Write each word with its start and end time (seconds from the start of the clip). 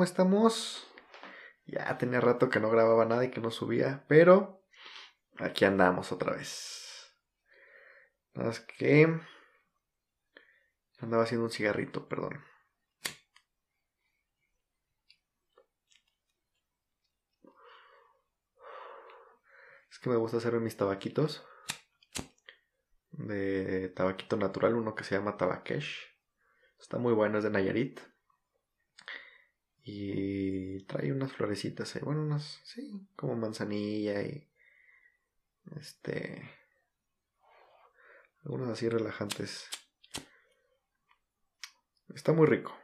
¿cómo 0.00 0.06
estamos? 0.06 0.88
Ya 1.66 1.98
tenía 1.98 2.22
rato 2.22 2.48
que 2.48 2.58
no 2.58 2.70
grababa 2.70 3.04
nada 3.04 3.22
y 3.26 3.30
que 3.30 3.42
no 3.42 3.50
subía, 3.50 4.02
pero 4.08 4.64
aquí 5.36 5.66
andamos 5.66 6.10
otra 6.10 6.32
vez. 6.32 7.14
Nada 8.32 8.48
más 8.48 8.60
que 8.60 9.20
andaba 11.00 11.24
haciendo 11.24 11.44
un 11.44 11.50
cigarrito, 11.50 12.08
perdón. 12.08 12.42
Es 19.90 19.98
que 19.98 20.08
me 20.08 20.16
gusta 20.16 20.38
hacer 20.38 20.54
mis 20.60 20.78
tabaquitos 20.78 21.46
de 23.10 23.90
tabaquito 23.90 24.38
natural, 24.38 24.76
uno 24.76 24.94
que 24.94 25.04
se 25.04 25.14
llama 25.14 25.36
Tabakesh. 25.36 26.08
Está 26.78 26.96
muy 26.96 27.12
bueno, 27.12 27.36
es 27.36 27.44
de 27.44 27.50
Nayarit. 27.50 28.09
Y 29.82 30.84
trae 30.84 31.12
unas 31.12 31.32
florecitas 31.32 31.96
ahí, 31.96 32.02
bueno, 32.04 32.22
unas, 32.22 32.60
sí, 32.64 33.08
como 33.16 33.34
manzanilla 33.36 34.22
y 34.22 34.46
este, 35.76 36.50
algunos 38.44 38.68
así 38.68 38.88
relajantes. 38.88 39.68
Está 42.14 42.32
muy 42.32 42.46
rico. 42.46 42.76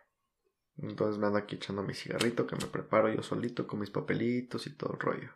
Entonces 0.78 1.18
me 1.18 1.26
ando 1.26 1.38
aquí 1.38 1.56
echando 1.56 1.82
mi 1.82 1.94
cigarrito 1.94 2.46
que 2.46 2.56
me 2.56 2.66
preparo 2.66 3.08
yo 3.12 3.22
solito 3.22 3.66
con 3.66 3.80
mis 3.80 3.90
papelitos 3.90 4.66
y 4.66 4.76
todo 4.76 4.92
el 4.92 5.00
rollo. 5.00 5.30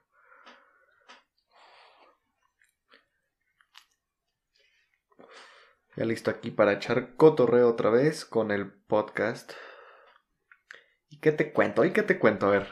Ya 5.97 6.05
listo 6.05 6.31
aquí 6.31 6.51
para 6.51 6.75
echar 6.75 7.17
cotorreo 7.17 7.69
otra 7.69 7.91
vez 7.91 8.25
con 8.25 8.51
el 8.51 8.71
podcast. 8.71 9.53
¿Y 11.21 11.23
qué 11.23 11.33
te 11.33 11.53
cuento? 11.53 11.85
¿Y 11.85 11.93
qué 11.93 12.03
te 12.03 12.19
cuento? 12.19 12.47
A 12.47 12.51
ver. 12.53 12.69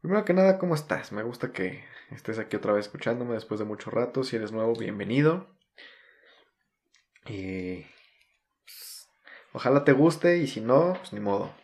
Primero 0.00 0.24
que 0.24 0.32
nada, 0.32 0.56
¿cómo 0.58 0.74
estás? 0.74 1.12
Me 1.12 1.22
gusta 1.22 1.52
que 1.52 1.84
estés 2.10 2.38
aquí 2.38 2.56
otra 2.56 2.72
vez 2.72 2.86
escuchándome 2.86 3.34
después 3.34 3.60
de 3.60 3.66
mucho 3.66 3.90
rato. 3.90 4.24
Si 4.24 4.36
eres 4.36 4.52
nuevo, 4.52 4.72
bienvenido. 4.72 5.54
Y 7.26 7.82
pues, 8.64 9.06
ojalá 9.52 9.84
te 9.84 9.92
guste 9.92 10.38
y 10.38 10.46
si 10.46 10.62
no, 10.62 10.94
pues 10.94 11.12
ni 11.12 11.20
modo. 11.20 11.54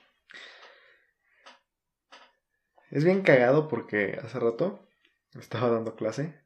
Es 2.91 3.03
bien 3.03 3.23
cagado 3.23 3.67
porque 3.67 4.21
hace 4.23 4.39
rato 4.39 4.91
estaba 5.41 5.71
dando 5.71 5.97
clase 5.97 6.39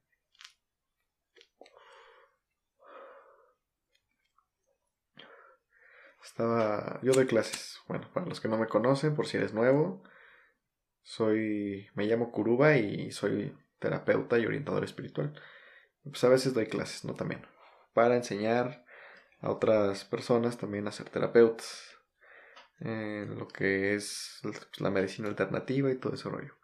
Yo 7.03 7.13
doy 7.13 7.27
clases. 7.27 7.81
Bueno, 7.89 8.11
para 8.13 8.27
los 8.27 8.41
que 8.41 8.49
no 8.49 8.59
me 8.59 8.67
conocen, 8.67 9.15
por 9.15 9.27
si 9.27 9.37
eres 9.37 9.53
nuevo, 9.55 10.03
soy. 11.03 11.89
Me 11.95 12.07
llamo 12.07 12.31
Kuruba 12.33 12.77
y 12.77 13.11
soy 13.11 13.57
terapeuta 13.79 14.39
y 14.39 14.47
orientador 14.47 14.85
espiritual. 14.85 15.33
Pues 16.05 16.23
a 16.25 16.29
veces 16.29 16.55
doy 16.55 16.67
clases, 16.67 17.05
¿no? 17.05 17.15
También. 17.15 17.47
Para 17.95 18.17
enseñar 18.17 18.85
a 19.41 19.51
otras 19.51 20.05
personas 20.05 20.59
también 20.59 20.87
a 20.89 20.93
ser 20.93 21.11
terapeutas. 21.11 21.97
En 22.81 23.39
lo 23.39 23.47
que 23.49 23.95
es 23.95 24.39
pues, 24.43 24.69
la 24.79 24.91
medicina 24.91 25.29
alternativa 25.29 25.91
y 25.91 25.99
todo 25.99 26.15
ese 26.15 26.29
rollo. 26.29 26.55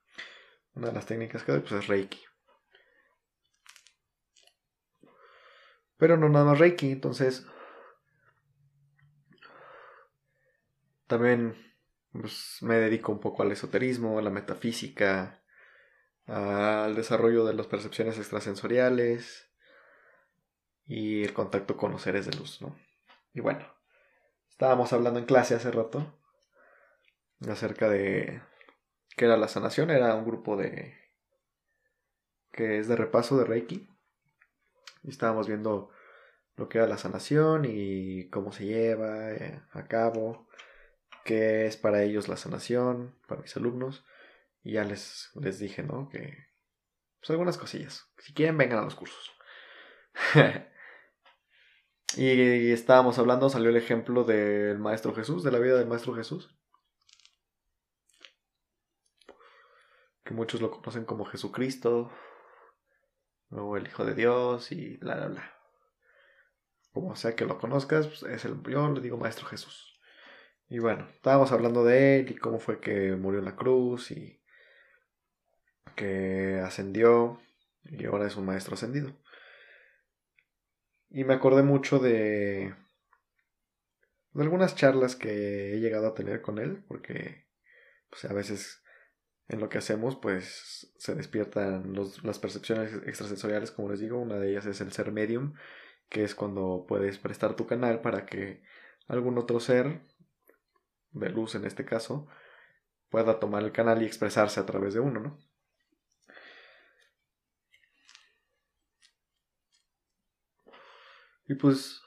Una 0.75 0.89
de 0.89 0.95
las 0.95 1.07
técnicas 1.07 1.45
que 1.45 1.53
doy 1.53 1.61
pues, 1.61 1.73
es 1.73 1.87
Reiki. 1.87 2.25
Pero 5.97 6.17
no 6.17 6.29
nada 6.29 6.45
más 6.45 6.59
Reiki, 6.59 6.91
entonces 6.91 7.47
También 11.09 11.57
pues, 12.13 12.59
me 12.61 12.77
dedico 12.77 13.11
un 13.11 13.19
poco 13.19 13.43
al 13.43 13.51
esoterismo, 13.51 14.19
a 14.19 14.23
la 14.23 14.31
metafísica, 14.31 15.43
al 16.27 16.95
desarrollo 16.95 17.45
de 17.45 17.55
las 17.55 17.67
percepciones 17.67 18.19
extrasensoriales 18.19 19.51
y 20.87 21.25
el 21.25 21.33
contacto 21.33 21.77
con 21.77 21.93
los 21.93 22.03
seres 22.03 22.27
de 22.27 22.37
luz, 22.37 22.61
¿no? 22.61 22.79
Y 23.33 23.41
bueno, 23.41 23.67
estábamos 24.51 24.93
hablando 24.93 25.19
en 25.19 25.27
clase 25.27 25.55
hace 25.55 25.71
rato 25.71 26.15
acerca 27.49 27.89
de 27.89 28.43
qué 29.17 29.25
era 29.25 29.37
la 29.37 29.49
sanación, 29.49 29.91
era 29.91 30.15
un 30.15 30.27
grupo 30.27 30.57
de 30.57 30.95
que 32.53 32.79
es 32.79 32.89
de 32.89 32.97
repaso 32.97 33.39
de 33.39 33.45
Reiki. 33.45 33.89
Y 35.05 35.11
estábamos 35.11 35.47
viendo 35.47 35.91
lo 36.57 36.69
que 36.69 36.79
era 36.79 36.87
la 36.87 36.99
sanación 36.99 37.65
y 37.65 38.29
cómo 38.31 38.53
se 38.53 38.67
lleva 38.67 39.31
eh, 39.31 39.63
a 39.73 39.87
cabo 39.87 40.49
qué 41.29 41.67
es 41.67 41.77
para 41.77 42.03
ellos 42.03 42.27
la 42.27 42.39
sanación, 42.39 43.15
para 43.29 43.43
mis 43.43 43.55
alumnos. 43.55 44.07
Y 44.63 44.73
ya 44.73 44.85
les, 44.85 45.31
les 45.35 45.59
dije, 45.59 45.83
¿no? 45.83 46.09
Que 46.09 46.49
pues 47.21 47.31
algunas 47.31 47.59
cosillas. 47.59 48.11
Si 48.17 48.33
quieren, 48.33 48.57
vengan 48.57 48.79
a 48.79 48.85
los 48.85 48.95
cursos. 48.95 49.31
y 52.17 52.73
estábamos 52.73 53.19
hablando, 53.19 53.51
salió 53.51 53.69
el 53.69 53.77
ejemplo 53.77 54.25
del 54.25 54.79
Maestro 54.79 55.15
Jesús, 55.15 55.45
de 55.45 55.53
la 55.53 55.59
vida 55.59 55.77
del 55.77 55.87
Maestro 55.87 56.15
Jesús. 56.15 56.57
Que 60.25 60.33
muchos 60.33 60.63
lo 60.63 60.71
conocen 60.71 61.05
como 61.05 61.27
Jesucristo, 61.27 62.11
o 63.51 63.77
el 63.77 63.87
Hijo 63.87 64.07
de 64.07 64.15
Dios, 64.15 64.73
y 64.73 64.97
bla, 64.97 65.17
bla, 65.17 65.29
bla. 65.29 65.55
Como 66.93 67.15
sea 67.17 67.37
que 67.37 67.45
lo 67.45 67.59
conozcas, 67.59 68.07
pues 68.07 68.23
es 68.23 68.47
el, 68.47 68.63
yo 68.63 68.89
le 68.89 69.03
digo 69.03 69.19
Maestro 69.19 69.47
Jesús. 69.47 69.98
Y 70.69 70.79
bueno, 70.81 71.09
estábamos 71.15 71.53
hablando 71.53 71.85
de 71.85 72.21
él 72.21 72.31
y 72.31 72.37
cómo 72.37 72.59
fue 72.61 72.81
que 72.81 73.17
murió 73.17 73.39
en 73.39 73.47
la 73.47 73.57
cruz 73.57 74.11
y 74.11 74.41
que 75.97 76.61
ascendió 76.65 77.41
y 77.85 78.05
ahora 78.05 78.27
es 78.27 78.37
un 78.37 78.47
maestro 78.47 78.75
ascendido. 78.75 79.13
Y 81.11 81.25
me 81.25 81.35
acordé 81.35 81.63
mucho 81.63 81.99
de, 81.99 82.75
de 84.35 84.43
algunas 84.43 84.77
charlas 84.77 85.17
que 85.17 85.75
he 85.75 85.81
llegado 85.81 86.07
a 86.07 86.15
tener 86.15 86.43
con 86.43 86.59
él, 86.59 86.85
porque 86.87 87.47
pues, 88.11 88.27
a 88.27 88.35
veces 88.35 88.83
en 89.49 89.61
lo 89.61 89.71
que 89.71 89.79
hacemos 89.79 90.17
pues 90.17 90.93
se 90.99 91.15
despiertan 91.15 91.95
las 92.23 92.39
percepciones 92.39 92.93
extrasensoriales, 93.07 93.71
como 93.71 93.91
les 93.91 94.01
digo, 94.01 94.19
una 94.19 94.37
de 94.37 94.51
ellas 94.51 94.67
es 94.67 94.83
el 94.83 94.93
ser 94.93 95.13
medium, 95.13 95.55
que 96.11 96.25
es 96.25 96.35
cuando 96.35 96.85
puedes 96.87 97.19
prestar 97.19 97.57
tu 97.57 97.67
canal 97.67 98.03
para 98.03 98.27
que 98.27 98.63
algún 99.07 99.39
otro 99.39 99.61
ser 99.61 100.03
de 101.13 101.31
luz 101.31 101.55
en 101.55 101.65
este 101.65 101.85
caso, 101.85 102.29
pueda 103.11 103.41
tomar 103.41 103.63
el 103.63 103.73
canal 103.73 104.03
y 104.03 104.07
expresarse 104.07 104.61
a 104.61 104.67
través 104.67 104.95
de 104.95 105.01
uno, 105.01 105.21
¿no? 105.21 105.39
Y 111.47 111.55
pues 111.55 112.03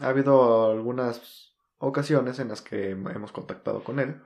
ha 0.00 0.08
habido 0.08 0.72
algunas 0.72 1.56
ocasiones 1.78 2.40
en 2.40 2.48
las 2.48 2.62
que 2.62 2.90
hemos 2.90 3.30
contactado 3.30 3.84
con 3.84 4.00
él. 4.00 4.20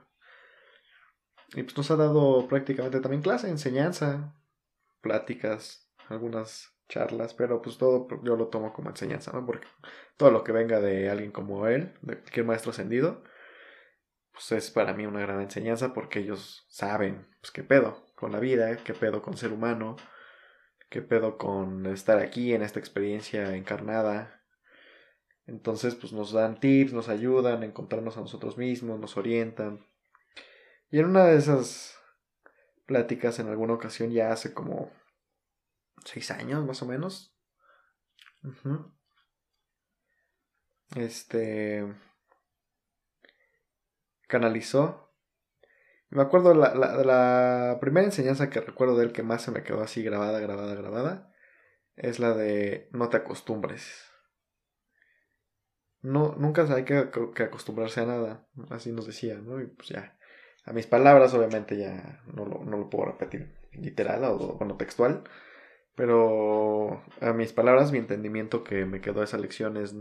Y 1.54 1.62
pues 1.62 1.76
nos 1.76 1.90
ha 1.90 1.96
dado 1.96 2.48
prácticamente 2.48 3.00
también 3.00 3.22
clase, 3.22 3.50
enseñanza, 3.50 4.34
pláticas, 5.00 5.90
algunas 6.08 6.77
charlas, 6.88 7.34
pero 7.34 7.62
pues 7.62 7.78
todo 7.78 8.08
yo 8.22 8.36
lo 8.36 8.48
tomo 8.48 8.72
como 8.72 8.90
enseñanza, 8.90 9.32
¿no? 9.32 9.44
Porque 9.44 9.66
todo 10.16 10.30
lo 10.30 10.42
que 10.44 10.52
venga 10.52 10.80
de 10.80 11.10
alguien 11.10 11.30
como 11.30 11.66
él, 11.66 11.94
de 12.02 12.18
cualquier 12.18 12.46
maestro 12.46 12.70
ascendido, 12.70 13.22
pues 14.32 14.52
es 14.52 14.70
para 14.70 14.94
mí 14.94 15.06
una 15.06 15.20
gran 15.20 15.40
enseñanza 15.40 15.92
porque 15.92 16.20
ellos 16.20 16.66
saben, 16.68 17.28
pues 17.40 17.50
qué 17.50 17.62
pedo 17.62 18.06
con 18.14 18.32
la 18.32 18.40
vida, 18.40 18.76
qué 18.84 18.94
pedo 18.94 19.22
con 19.22 19.36
ser 19.36 19.52
humano, 19.52 19.96
qué 20.88 21.02
pedo 21.02 21.38
con 21.38 21.86
estar 21.86 22.18
aquí 22.18 22.54
en 22.54 22.62
esta 22.62 22.78
experiencia 22.78 23.54
encarnada. 23.56 24.42
Entonces, 25.46 25.94
pues 25.94 26.12
nos 26.12 26.32
dan 26.32 26.60
tips, 26.60 26.92
nos 26.92 27.08
ayudan 27.08 27.62
a 27.62 27.66
encontrarnos 27.66 28.16
a 28.16 28.20
nosotros 28.20 28.58
mismos, 28.58 29.00
nos 29.00 29.16
orientan. 29.16 29.86
Y 30.90 30.98
en 30.98 31.06
una 31.06 31.24
de 31.24 31.36
esas 31.36 31.98
pláticas, 32.86 33.38
en 33.38 33.48
alguna 33.48 33.74
ocasión, 33.74 34.10
ya 34.10 34.30
hace 34.30 34.52
como 34.54 34.90
seis 36.04 36.30
años 36.30 36.64
más 36.64 36.82
o 36.82 36.86
menos. 36.86 37.34
Este 40.96 41.84
canalizó. 44.28 45.12
Me 46.10 46.22
acuerdo 46.22 46.54
la, 46.54 46.74
la, 46.74 46.96
la, 47.04 47.78
primera 47.80 48.06
enseñanza 48.06 48.48
que 48.48 48.60
recuerdo 48.60 48.96
de 48.96 49.04
él 49.04 49.12
que 49.12 49.22
más 49.22 49.42
se 49.42 49.50
me 49.50 49.62
quedó 49.62 49.82
así 49.82 50.02
grabada, 50.02 50.40
grabada, 50.40 50.74
grabada. 50.74 51.34
Es 51.96 52.18
la 52.18 52.34
de 52.34 52.88
no 52.92 53.08
te 53.08 53.18
acostumbres. 53.18 54.04
No, 56.00 56.34
nunca 56.38 56.62
hay 56.74 56.84
que, 56.84 57.10
que 57.34 57.42
acostumbrarse 57.42 58.00
a 58.00 58.06
nada. 58.06 58.48
Así 58.70 58.92
nos 58.92 59.06
decía, 59.06 59.34
¿no? 59.36 59.60
Y 59.60 59.66
pues 59.66 59.88
ya. 59.88 60.16
A 60.64 60.72
mis 60.72 60.86
palabras, 60.86 61.34
obviamente, 61.34 61.76
ya 61.76 62.22
no 62.26 62.44
lo, 62.44 62.64
no 62.64 62.76
lo 62.76 62.90
puedo 62.90 63.06
repetir 63.06 63.58
literal 63.72 64.24
o 64.24 64.56
bueno, 64.58 64.76
textual. 64.76 65.24
Pero 65.98 67.02
a 67.20 67.32
mis 67.32 67.52
palabras, 67.52 67.90
mi 67.90 67.98
entendimiento 67.98 68.62
que 68.62 68.86
me 68.86 69.00
quedó 69.00 69.24
esa 69.24 69.36
lección 69.36 69.76
es 69.76 69.96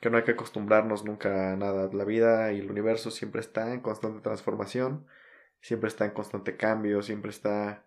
que 0.00 0.08
no 0.08 0.16
hay 0.16 0.24
que 0.24 0.30
acostumbrarnos 0.30 1.04
nunca 1.04 1.52
a 1.52 1.56
nada. 1.56 1.90
La 1.92 2.06
vida 2.06 2.50
y 2.52 2.60
el 2.60 2.70
universo 2.70 3.10
siempre 3.10 3.42
está 3.42 3.74
en 3.74 3.82
constante 3.82 4.22
transformación, 4.22 5.06
siempre 5.60 5.88
está 5.88 6.06
en 6.06 6.12
constante 6.12 6.56
cambio, 6.56 7.02
siempre 7.02 7.30
está 7.30 7.86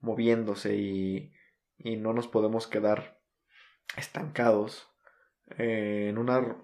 moviéndose 0.00 0.74
y, 0.74 1.32
y 1.78 1.96
no 1.96 2.12
nos 2.12 2.26
podemos 2.26 2.66
quedar 2.66 3.20
estancados 3.96 4.92
en 5.56 6.18
una 6.18 6.56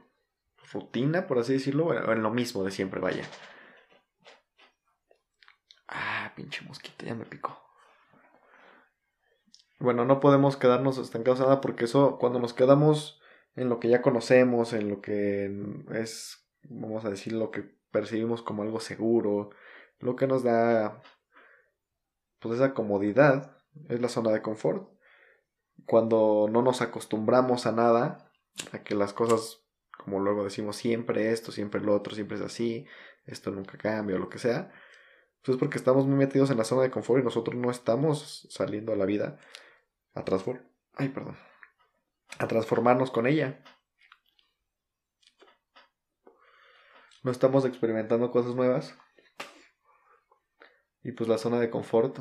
rutina, 0.72 1.28
por 1.28 1.38
así 1.38 1.52
decirlo, 1.52 1.94
en 2.12 2.20
lo 2.24 2.32
mismo 2.32 2.64
de 2.64 2.72
siempre, 2.72 2.98
vaya. 2.98 3.22
Ah, 5.86 6.32
pinche 6.34 6.64
mosquito, 6.64 7.06
ya 7.06 7.14
me 7.14 7.26
picó. 7.26 7.69
Bueno, 9.80 10.04
no 10.04 10.20
podemos 10.20 10.58
quedarnos 10.58 10.98
estancados 10.98 11.40
nada 11.40 11.62
porque 11.62 11.86
eso, 11.86 12.18
cuando 12.18 12.38
nos 12.38 12.52
quedamos 12.52 13.18
en 13.56 13.70
lo 13.70 13.80
que 13.80 13.88
ya 13.88 14.02
conocemos, 14.02 14.74
en 14.74 14.90
lo 14.90 15.00
que 15.00 15.50
es, 15.94 16.46
vamos 16.64 17.06
a 17.06 17.10
decir, 17.10 17.32
lo 17.32 17.50
que 17.50 17.62
percibimos 17.90 18.42
como 18.42 18.62
algo 18.62 18.78
seguro, 18.78 19.50
lo 19.98 20.16
que 20.16 20.26
nos 20.26 20.42
da, 20.42 21.00
pues 22.40 22.56
esa 22.56 22.74
comodidad, 22.74 23.56
es 23.88 24.02
la 24.02 24.10
zona 24.10 24.32
de 24.32 24.42
confort. 24.42 24.86
Cuando 25.86 26.46
no 26.50 26.60
nos 26.60 26.82
acostumbramos 26.82 27.64
a 27.64 27.72
nada, 27.72 28.30
a 28.72 28.82
que 28.82 28.94
las 28.94 29.14
cosas, 29.14 29.64
como 29.96 30.20
luego 30.20 30.44
decimos, 30.44 30.76
siempre 30.76 31.32
esto, 31.32 31.52
siempre 31.52 31.80
lo 31.80 31.94
otro, 31.94 32.14
siempre 32.14 32.36
es 32.36 32.42
así, 32.42 32.86
esto 33.24 33.50
nunca 33.50 33.78
cambia 33.78 34.16
o 34.16 34.18
lo 34.18 34.28
que 34.28 34.38
sea, 34.38 34.70
pues 35.42 35.56
es 35.56 35.58
porque 35.58 35.78
estamos 35.78 36.06
muy 36.06 36.18
metidos 36.18 36.50
en 36.50 36.58
la 36.58 36.64
zona 36.64 36.82
de 36.82 36.90
confort 36.90 37.22
y 37.22 37.24
nosotros 37.24 37.56
no 37.56 37.70
estamos 37.70 38.46
saliendo 38.50 38.92
a 38.92 38.96
la 38.96 39.06
vida 39.06 39.38
a 40.14 40.24
transformar. 40.24 40.68
Ay, 40.94 41.08
perdón. 41.08 41.36
A 42.38 42.46
transformarnos 42.46 43.10
con 43.10 43.26
ella. 43.26 43.62
No 47.22 47.30
estamos 47.30 47.64
experimentando 47.64 48.30
cosas 48.30 48.54
nuevas. 48.54 48.96
Y 51.02 51.12
pues 51.12 51.28
la 51.28 51.38
zona 51.38 51.58
de 51.60 51.70
confort 51.70 52.18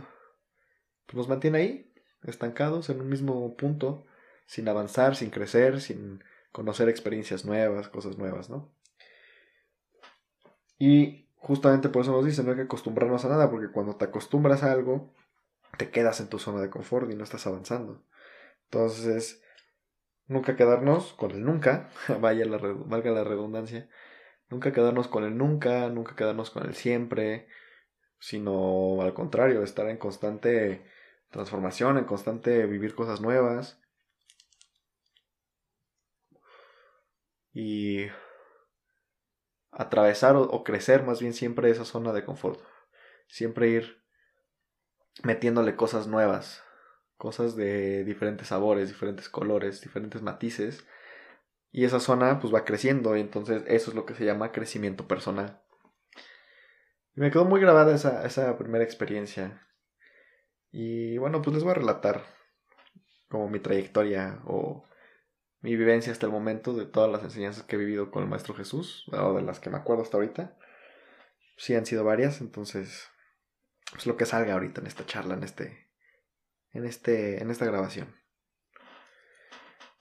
pues 1.05 1.17
nos 1.17 1.27
mantiene 1.27 1.57
ahí, 1.57 1.93
estancados 2.21 2.89
en 2.91 3.01
un 3.01 3.09
mismo 3.09 3.55
punto, 3.57 4.05
sin 4.45 4.67
avanzar, 4.67 5.15
sin 5.15 5.31
crecer, 5.31 5.81
sin 5.81 6.23
conocer 6.51 6.87
experiencias 6.87 7.45
nuevas, 7.45 7.89
cosas 7.89 8.17
nuevas, 8.19 8.49
¿no? 8.51 8.71
Y 10.77 11.27
justamente 11.35 11.89
por 11.89 12.03
eso 12.03 12.11
nos 12.11 12.25
dicen, 12.25 12.45
no 12.45 12.51
hay 12.51 12.57
que 12.57 12.63
acostumbrarnos 12.63 13.25
a 13.25 13.29
nada, 13.29 13.49
porque 13.49 13.71
cuando 13.71 13.95
te 13.95 14.05
acostumbras 14.05 14.61
a 14.61 14.71
algo, 14.71 15.15
te 15.79 15.89
quedas 15.89 16.19
en 16.19 16.27
tu 16.27 16.39
zona 16.39 16.61
de 16.61 16.69
confort 16.69 17.09
y 17.09 17.15
no 17.15 17.23
estás 17.23 17.47
avanzando. 17.47 18.03
Entonces, 18.65 19.41
nunca 20.27 20.57
quedarnos 20.57 21.13
con 21.13 21.31
el 21.31 21.43
nunca, 21.43 21.89
vaya 22.19 22.45
la, 22.45 22.57
valga 22.57 23.11
la 23.11 23.23
redundancia, 23.23 23.89
nunca 24.49 24.73
quedarnos 24.73 25.07
con 25.07 25.23
el 25.23 25.37
nunca, 25.37 25.87
nunca 25.89 26.15
quedarnos 26.17 26.51
con 26.51 26.65
el 26.65 26.75
siempre, 26.75 27.47
sino 28.19 29.01
al 29.01 29.13
contrario, 29.13 29.63
estar 29.63 29.87
en 29.89 29.97
constante 29.97 30.85
transformación, 31.31 31.97
en 31.97 32.05
constante 32.05 32.65
vivir 32.65 32.93
cosas 32.93 33.21
nuevas. 33.21 33.79
Y 37.53 38.07
atravesar 39.71 40.35
o, 40.35 40.63
crecer 40.65 41.03
más 41.03 41.21
bien 41.21 41.33
siempre 41.33 41.71
esa 41.71 41.85
zona 41.85 42.11
de 42.11 42.25
confort. 42.25 42.59
Siempre 43.27 43.69
ir 43.69 43.98
metiéndole 45.23 45.75
cosas 45.75 46.07
nuevas, 46.07 46.63
cosas 47.17 47.55
de 47.55 48.03
diferentes 48.03 48.47
sabores, 48.47 48.89
diferentes 48.89 49.29
colores, 49.29 49.81
diferentes 49.81 50.21
matices. 50.21 50.85
Y 51.71 51.85
esa 51.85 51.99
zona 51.99 52.39
pues 52.39 52.53
va 52.53 52.65
creciendo 52.65 53.15
y 53.15 53.21
entonces 53.21 53.63
eso 53.67 53.91
es 53.91 53.95
lo 53.95 54.05
que 54.05 54.15
se 54.15 54.25
llama 54.25 54.51
crecimiento 54.51 55.07
personal. 55.07 55.61
Y 57.15 57.21
me 57.21 57.31
quedó 57.31 57.45
muy 57.45 57.61
grabada 57.61 57.93
esa, 57.93 58.25
esa 58.25 58.57
primera 58.57 58.83
experiencia. 58.83 59.67
Y 60.71 61.17
bueno, 61.17 61.41
pues 61.41 61.55
les 61.55 61.63
voy 61.63 61.71
a 61.71 61.75
relatar 61.75 62.23
como 63.29 63.49
mi 63.49 63.59
trayectoria 63.59 64.41
o 64.45 64.85
mi 65.61 65.75
vivencia 65.75 66.11
hasta 66.11 66.25
el 66.25 66.31
momento 66.31 66.73
de 66.73 66.85
todas 66.85 67.11
las 67.11 67.23
enseñanzas 67.23 67.63
que 67.63 67.75
he 67.75 67.79
vivido 67.79 68.11
con 68.11 68.23
el 68.23 68.29
Maestro 68.29 68.55
Jesús, 68.55 69.05
o 69.11 69.33
de 69.33 69.41
las 69.41 69.59
que 69.59 69.69
me 69.69 69.77
acuerdo 69.77 70.03
hasta 70.03 70.17
ahorita. 70.17 70.57
Sí 71.57 71.75
han 71.75 71.85
sido 71.85 72.03
varias, 72.03 72.41
entonces, 72.41 73.09
pues 73.91 74.05
lo 74.05 74.17
que 74.17 74.25
salga 74.25 74.53
ahorita 74.53 74.81
en 74.81 74.87
esta 74.87 75.05
charla, 75.05 75.35
en 75.35 75.43
este, 75.43 75.89
en 76.71 76.85
este, 76.85 77.41
en 77.41 77.49
esta 77.49 77.65
grabación. 77.65 78.15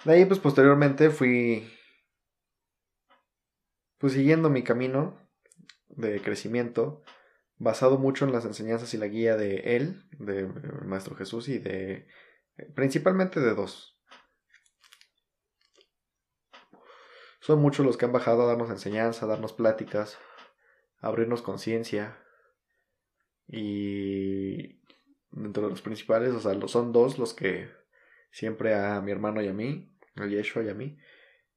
De 0.04 0.12
ahí, 0.12 0.24
pues 0.24 0.38
posteriormente 0.38 1.10
fui, 1.10 1.70
pues 3.98 4.12
siguiendo 4.12 4.50
mi 4.50 4.62
camino 4.62 5.28
de 5.88 6.20
crecimiento, 6.20 7.02
basado 7.56 7.98
mucho 7.98 8.24
en 8.24 8.32
las 8.32 8.44
enseñanzas 8.44 8.94
y 8.94 8.98
la 8.98 9.08
guía 9.08 9.36
de 9.36 9.76
él, 9.76 10.08
del 10.12 10.52
Maestro 10.84 11.16
Jesús 11.16 11.48
y 11.48 11.58
de, 11.58 12.06
principalmente 12.74 13.40
de 13.40 13.54
dos, 13.54 13.98
Son 17.48 17.62
muchos 17.62 17.86
los 17.86 17.96
que 17.96 18.04
han 18.04 18.12
bajado 18.12 18.42
a 18.42 18.46
darnos 18.46 18.68
enseñanza, 18.68 19.24
a 19.24 19.28
darnos 19.30 19.54
pláticas, 19.54 20.18
a 21.00 21.06
abrirnos 21.06 21.40
conciencia. 21.40 22.22
Y 23.48 24.80
dentro 25.30 25.64
de 25.64 25.70
los 25.70 25.82
principales, 25.82 26.32
o 26.34 26.40
sea, 26.40 26.54
son 26.68 26.92
dos 26.92 27.18
los 27.18 27.34
que 27.34 27.70
siempre 28.30 28.74
a 28.74 29.00
mi 29.00 29.10
hermano 29.10 29.42
y 29.42 29.48
a 29.48 29.52
mí, 29.52 29.90
a 30.16 30.26
Yeshua 30.26 30.62
y 30.62 30.68
a 30.68 30.74
mí, 30.74 30.98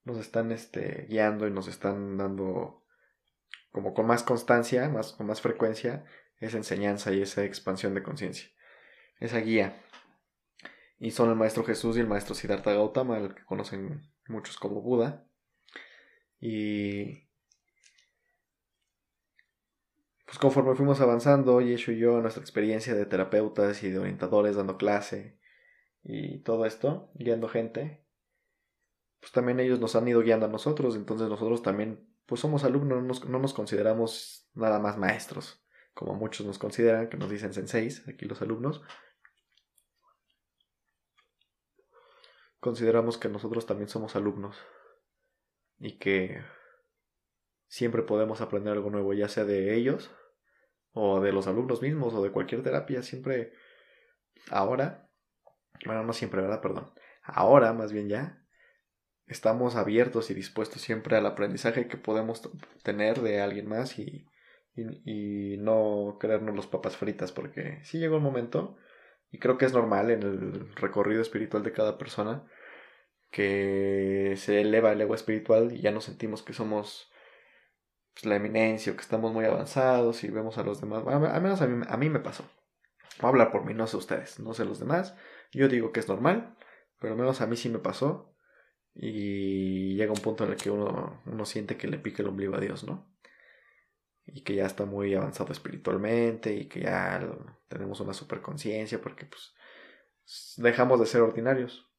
nos 0.04 0.18
están 0.18 0.52
este, 0.52 1.06
guiando 1.10 1.48
y 1.48 1.52
nos 1.52 1.68
están 1.68 2.18
dando 2.18 2.86
como 3.72 3.94
con 3.94 4.06
más 4.06 4.24
constancia, 4.24 4.90
más, 4.90 5.14
con 5.14 5.28
más 5.28 5.42
frecuencia, 5.42 6.06
esa 6.40 6.58
enseñanza 6.58 7.14
y 7.14 7.22
esa 7.22 7.44
expansión 7.46 7.94
de 7.94 8.04
conciencia, 8.04 8.50
esa 9.20 9.40
guía. 9.40 9.82
Y 11.00 11.12
son 11.12 11.30
el 11.30 11.36
Maestro 11.36 11.64
Jesús 11.64 11.98
y 11.98 12.00
el 12.00 12.08
Maestro 12.08 12.36
Siddhartha 12.36 12.74
Gautama, 12.74 13.18
el 13.18 13.34
que 13.34 13.46
conocen 13.46 14.12
muchos 14.28 14.58
como 14.58 14.82
Buda. 14.82 15.26
Y 16.40 17.28
pues 20.32 20.40
conforme 20.40 20.76
fuimos 20.76 21.02
avanzando, 21.02 21.60
Yeshu 21.60 21.92
y 21.92 22.00
yo, 22.00 22.22
nuestra 22.22 22.42
experiencia 22.42 22.96
de 22.96 23.06
terapeutas 23.06 23.84
y 23.84 23.90
de 23.90 24.00
orientadores 24.00 24.56
dando 24.56 24.78
clase 24.78 25.38
y 26.04 26.42
todo 26.44 26.66
esto, 26.66 27.12
guiando 27.16 27.50
gente, 27.50 28.08
pues 29.20 29.34
también 29.34 29.60
ellos 29.60 29.82
nos 29.82 29.94
han 29.98 30.08
ido 30.08 30.22
guiando 30.22 30.46
a 30.46 30.50
nosotros, 30.50 30.96
entonces 30.96 31.28
nosotros 31.28 31.62
también, 31.62 32.10
pues 32.28 32.40
somos 32.40 32.64
alumnos, 32.64 33.02
no 33.02 33.08
nos, 33.10 33.28
no 33.28 33.40
nos 33.40 33.54
consideramos 33.54 34.50
nada 34.54 34.80
más 34.80 34.98
maestros, 34.98 35.66
como 35.94 36.14
muchos 36.14 36.48
nos 36.48 36.58
consideran, 36.58 37.10
que 37.10 37.18
nos 37.18 37.30
dicen 37.30 37.54
senseis, 37.54 38.08
aquí 38.08 38.24
los 38.24 38.42
alumnos. 38.42 38.82
Consideramos 42.62 43.18
que 43.18 43.28
nosotros 43.28 43.66
también 43.66 43.90
somos 43.90 44.16
alumnos 44.16 44.56
y 45.78 46.00
que 46.00 46.42
siempre 47.68 48.04
podemos 48.04 48.40
aprender 48.40 48.72
algo 48.72 48.90
nuevo, 48.90 49.12
ya 49.12 49.28
sea 49.28 49.44
de 49.44 49.76
ellos 49.76 50.10
o 50.94 51.22
de 51.22 51.32
los 51.32 51.48
alumnos 51.48 51.82
mismos 51.82 52.14
o 52.14 52.24
de 52.24 52.32
cualquier 52.32 52.64
terapia, 52.64 53.02
siempre 53.04 53.54
ahora, 54.50 55.10
bueno, 55.86 56.04
no 56.04 56.14
siempre, 56.14 56.42
¿verdad? 56.42 56.62
Perdón, 56.62 56.92
ahora 57.24 57.74
más 57.74 57.92
bien 57.92 58.10
ya 58.10 58.44
estamos 59.28 59.76
abiertos 59.76 60.30
y 60.30 60.34
dispuestos 60.34 60.82
siempre 60.82 61.16
al 61.16 61.26
aprendizaje 61.26 61.88
que 61.88 61.98
podemos 61.98 62.42
tener 62.84 63.22
de 63.22 63.42
alguien 63.42 63.68
más 63.68 63.98
y, 63.98 64.28
y, 64.76 65.58
no 65.58 66.18
creernos 66.20 66.56
los 66.56 66.68
papas 66.68 66.98
fritas, 66.98 67.32
porque 67.32 67.80
sí 67.84 67.98
llegó 67.98 68.18
un 68.18 68.24
momento, 68.24 68.78
y 69.32 69.40
creo 69.40 69.58
que 69.58 69.66
es 69.66 69.74
normal 69.74 70.12
en 70.12 70.24
el 70.24 70.76
recorrido 70.76 71.22
espiritual 71.22 71.64
de 71.64 71.72
cada 71.72 71.98
persona, 71.98 72.46
que 73.32 74.34
se 74.36 74.62
eleva 74.62 74.92
el 74.92 75.02
ego 75.02 75.16
espiritual 75.16 75.72
y 75.74 75.82
ya 75.82 75.92
nos 75.92 76.04
sentimos 76.04 76.44
que 76.44 76.54
somos 76.54 77.11
pues, 78.14 78.26
la 78.26 78.36
eminencia 78.36 78.94
o 78.94 78.96
que 78.96 79.02
estamos 79.02 79.34
muy 79.34 79.46
avanzados 79.46 80.24
y 80.24 80.30
vemos 80.30 80.58
a 80.58 80.64
los 80.64 80.82
demás. 80.82 81.04
Al 81.08 81.42
menos 81.42 81.62
a 81.62 81.68
mí, 81.68 81.86
a 81.88 81.98
mí 81.98 82.10
me 82.10 82.20
pasó. 82.20 82.44
Voy 83.20 83.28
a 83.28 83.30
hablar 83.30 83.52
por 83.52 83.66
mí, 83.66 83.74
no 83.74 83.88
sé 83.88 83.98
ustedes, 83.98 84.40
no 84.40 84.54
sé 84.54 84.66
los 84.66 84.80
demás. 84.80 85.16
Yo 85.52 85.68
digo 85.68 85.92
que 85.92 86.00
es 86.00 86.08
normal, 86.08 86.58
pero 87.00 87.14
al 87.14 87.20
menos 87.20 87.42
a 87.42 87.48
mí 87.48 87.58
sí 87.58 87.70
me 87.70 87.80
pasó. 87.80 88.36
Y 88.94 89.96
llega 89.96 90.12
un 90.12 90.22
punto 90.22 90.44
en 90.44 90.52
el 90.52 90.58
que 90.58 90.70
uno, 90.70 91.22
uno 91.26 91.46
siente 91.46 91.78
que 91.78 91.88
le 91.88 91.98
pica 91.98 92.24
el 92.24 92.30
ombligo 92.30 92.56
a 92.56 92.60
Dios, 92.60 92.84
¿no? 92.84 93.10
Y 94.26 94.44
que 94.44 94.56
ya 94.56 94.66
está 94.66 94.86
muy 94.86 95.14
avanzado 95.16 95.52
espiritualmente 95.52 96.54
y 96.54 96.68
que 96.68 96.82
ya 96.82 97.22
tenemos 97.68 98.00
una 98.02 98.14
superconciencia 98.14 99.02
porque 99.02 99.26
pues 99.26 99.54
dejamos 100.58 101.00
de 101.00 101.06
ser 101.06 101.22
ordinarios. 101.22 101.92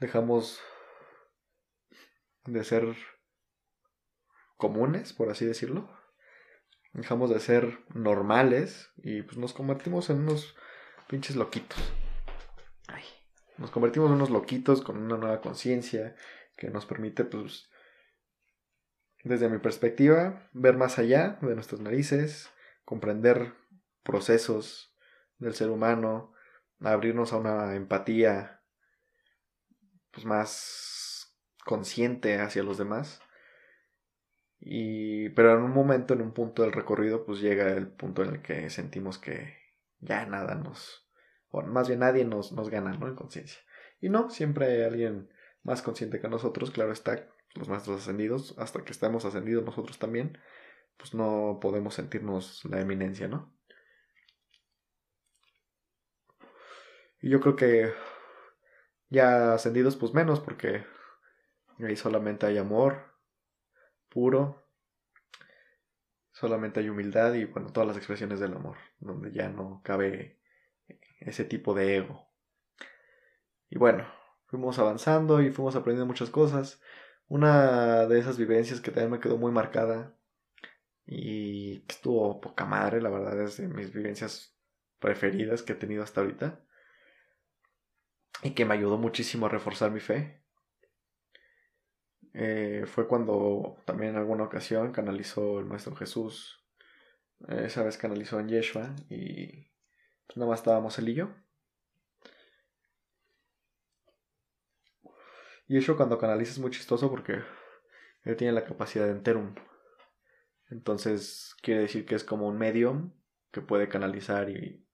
dejamos 0.00 0.58
de 2.52 2.64
ser 2.64 2.96
comunes, 4.56 5.12
por 5.12 5.30
así 5.30 5.44
decirlo. 5.44 5.90
Dejamos 6.92 7.30
de 7.30 7.40
ser 7.40 7.80
normales 7.94 8.90
y 8.96 9.22
pues 9.22 9.38
nos 9.38 9.52
convertimos 9.52 10.10
en 10.10 10.20
unos 10.20 10.56
pinches 11.08 11.36
loquitos. 11.36 11.78
Ay, 12.88 13.04
Nos 13.58 13.70
convertimos 13.70 14.08
en 14.08 14.16
unos 14.16 14.30
loquitos 14.30 14.82
con 14.82 14.96
una 14.98 15.16
nueva 15.16 15.40
conciencia 15.40 16.16
que 16.56 16.70
nos 16.70 16.86
permite, 16.86 17.24
pues, 17.24 17.70
desde 19.22 19.48
mi 19.48 19.58
perspectiva, 19.58 20.48
ver 20.52 20.76
más 20.76 20.98
allá 20.98 21.38
de 21.42 21.54
nuestras 21.54 21.80
narices, 21.80 22.50
comprender 22.84 23.54
procesos 24.02 24.96
del 25.38 25.54
ser 25.54 25.70
humano, 25.70 26.32
abrirnos 26.80 27.32
a 27.32 27.36
una 27.36 27.74
empatía 27.76 28.62
pues 30.10 30.26
más 30.26 30.99
consciente 31.64 32.38
hacia 32.40 32.62
los 32.62 32.78
demás. 32.78 33.20
Y 34.60 35.30
pero 35.30 35.56
en 35.56 35.62
un 35.62 35.72
momento, 35.72 36.14
en 36.14 36.22
un 36.22 36.32
punto 36.32 36.62
del 36.62 36.72
recorrido, 36.72 37.24
pues 37.24 37.40
llega 37.40 37.70
el 37.72 37.88
punto 37.88 38.22
en 38.22 38.30
el 38.30 38.42
que 38.42 38.70
sentimos 38.70 39.18
que 39.18 39.56
ya 40.00 40.26
nada 40.26 40.54
nos 40.54 41.06
o 41.50 41.62
más 41.62 41.88
bien 41.88 42.00
nadie 42.00 42.24
nos, 42.24 42.52
nos 42.52 42.70
gana, 42.70 42.92
¿no? 42.92 43.08
En 43.08 43.14
conciencia. 43.14 43.60
Y 44.00 44.08
no, 44.08 44.30
siempre 44.30 44.66
hay 44.66 44.82
alguien 44.82 45.30
más 45.62 45.82
consciente 45.82 46.20
que 46.20 46.28
nosotros, 46.28 46.70
claro 46.70 46.92
está, 46.92 47.28
los 47.54 47.68
maestros 47.68 48.00
ascendidos, 48.00 48.54
hasta 48.58 48.84
que 48.84 48.92
estemos 48.92 49.24
ascendidos 49.24 49.64
nosotros 49.64 49.98
también, 49.98 50.38
pues 50.96 51.14
no 51.14 51.58
podemos 51.60 51.94
sentirnos 51.94 52.64
la 52.64 52.80
eminencia, 52.80 53.28
¿no? 53.28 53.52
Y 57.20 57.28
yo 57.28 57.40
creo 57.40 57.56
que 57.56 57.92
ya 59.10 59.52
ascendidos, 59.54 59.96
pues 59.96 60.14
menos, 60.14 60.40
porque 60.40 60.84
ahí 61.86 61.96
solamente 61.96 62.46
hay 62.46 62.58
amor 62.58 63.14
puro, 64.08 64.66
solamente 66.32 66.80
hay 66.80 66.88
humildad 66.88 67.34
y, 67.34 67.44
bueno, 67.44 67.72
todas 67.72 67.86
las 67.86 67.96
expresiones 67.96 68.40
del 68.40 68.54
amor, 68.54 68.76
donde 68.98 69.32
ya 69.32 69.48
no 69.48 69.80
cabe 69.84 70.40
ese 71.20 71.44
tipo 71.44 71.74
de 71.74 71.96
ego. 71.96 72.28
Y 73.68 73.78
bueno, 73.78 74.06
fuimos 74.46 74.78
avanzando 74.78 75.40
y 75.40 75.50
fuimos 75.50 75.76
aprendiendo 75.76 76.06
muchas 76.06 76.30
cosas. 76.30 76.82
Una 77.28 78.06
de 78.06 78.18
esas 78.18 78.36
vivencias 78.36 78.80
que 78.80 78.90
también 78.90 79.12
me 79.12 79.20
quedó 79.20 79.38
muy 79.38 79.52
marcada 79.52 80.16
y 81.06 81.80
que 81.82 81.94
estuvo 81.94 82.40
poca 82.40 82.64
madre, 82.64 83.00
la 83.00 83.10
verdad 83.10 83.40
es 83.42 83.58
de 83.58 83.68
mis 83.68 83.92
vivencias 83.92 84.56
preferidas 84.98 85.62
que 85.62 85.72
he 85.72 85.76
tenido 85.76 86.02
hasta 86.02 86.20
ahorita 86.20 86.60
y 88.42 88.52
que 88.52 88.64
me 88.64 88.74
ayudó 88.74 88.98
muchísimo 88.98 89.46
a 89.46 89.50
reforzar 89.50 89.90
mi 89.90 90.00
fe. 90.00 90.39
Eh, 92.34 92.84
fue 92.86 93.08
cuando 93.08 93.76
también 93.84 94.12
en 94.12 94.16
alguna 94.16 94.44
ocasión 94.44 94.92
canalizó 94.92 95.58
el 95.58 95.66
Maestro 95.66 95.96
Jesús. 95.96 96.64
esa 97.48 97.82
vez 97.82 97.96
canalizó 97.96 98.38
en 98.40 98.48
Yeshua 98.48 98.94
y 99.08 99.70
pues 100.26 100.36
nada 100.36 100.50
más 100.50 100.60
estábamos 100.60 100.98
él 100.98 101.08
y. 101.08 101.22
Y 105.68 105.76
eso 105.78 105.96
cuando 105.96 106.18
canaliza 106.18 106.52
es 106.52 106.58
muy 106.58 106.70
chistoso 106.70 107.10
porque 107.10 107.42
él 108.24 108.36
tiene 108.36 108.52
la 108.52 108.64
capacidad 108.64 109.06
de 109.06 109.12
enterum. 109.12 109.54
Entonces 110.68 111.56
quiere 111.62 111.82
decir 111.82 112.06
que 112.06 112.14
es 112.14 112.24
como 112.24 112.48
un 112.48 112.58
medium 112.58 113.12
que 113.50 113.60
puede 113.60 113.88
canalizar 113.88 114.50
y, 114.50 114.86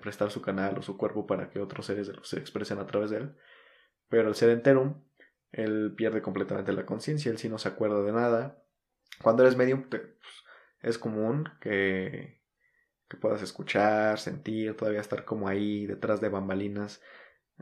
prestar 0.00 0.30
su 0.32 0.42
canal 0.42 0.78
o 0.78 0.82
su 0.82 0.96
cuerpo 0.96 1.24
para 1.26 1.50
que 1.50 1.60
otros 1.60 1.86
seres 1.86 2.10
se 2.22 2.38
expresen 2.38 2.78
a 2.78 2.86
través 2.86 3.10
de 3.10 3.18
él. 3.18 3.36
Pero 4.08 4.28
el 4.28 4.34
ser 4.34 4.50
enterum, 4.50 5.04
él 5.52 5.94
pierde 5.96 6.22
completamente 6.22 6.72
la 6.72 6.86
conciencia, 6.86 7.30
él 7.30 7.38
sí 7.38 7.48
no 7.48 7.58
se 7.58 7.68
acuerda 7.68 8.02
de 8.02 8.12
nada. 8.12 8.62
Cuando 9.22 9.42
eres 9.42 9.56
medium, 9.56 9.88
pues, 9.88 10.02
es 10.80 10.98
común 10.98 11.48
que 11.60 12.40
que 13.10 13.16
puedas 13.16 13.42
escuchar, 13.42 14.20
sentir, 14.20 14.76
todavía 14.76 15.00
estar 15.00 15.24
como 15.24 15.48
ahí 15.48 15.84
detrás 15.84 16.20
de 16.20 16.28
bambalinas, 16.28 17.02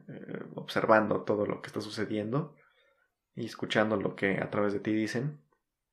eh, 0.06 0.44
observando 0.54 1.22
todo 1.22 1.46
lo 1.46 1.62
que 1.62 1.68
está 1.68 1.80
sucediendo 1.80 2.54
y 3.34 3.46
escuchando 3.46 3.96
lo 3.96 4.14
que 4.14 4.40
a 4.42 4.50
través 4.50 4.74
de 4.74 4.80
ti 4.80 4.92
dicen, 4.92 5.40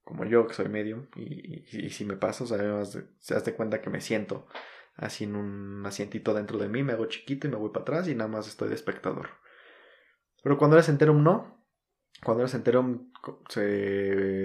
como 0.03 0.25
yo 0.25 0.45
que 0.45 0.53
soy 0.53 0.67
medium, 0.67 1.07
y, 1.15 1.89
si 1.89 2.03
me 2.03 2.17
pasa, 2.17 2.43
o 2.43 2.47
sea, 2.47 2.83
se 3.19 3.39
de 3.39 3.55
cuenta 3.55 3.81
que 3.81 3.89
me 3.89 4.01
siento 4.01 4.45
así 4.97 5.23
en 5.23 5.37
un 5.37 5.85
asientito 5.85 6.33
dentro 6.33 6.57
de 6.57 6.67
mí, 6.67 6.83
me 6.83 6.91
hago 6.91 7.05
chiquito 7.05 7.47
y 7.47 7.49
me 7.49 7.57
voy 7.57 7.69
para 7.69 7.83
atrás 7.83 8.07
y 8.09 8.15
nada 8.15 8.29
más 8.29 8.49
estoy 8.49 8.67
de 8.67 8.75
espectador. 8.75 9.29
Pero 10.43 10.57
cuando 10.57 10.75
eres 10.75 10.89
enterum 10.89 11.23
no, 11.23 11.64
cuando 12.23 12.43
eres 12.43 12.53
enterum 12.53 13.11
se 13.49 13.61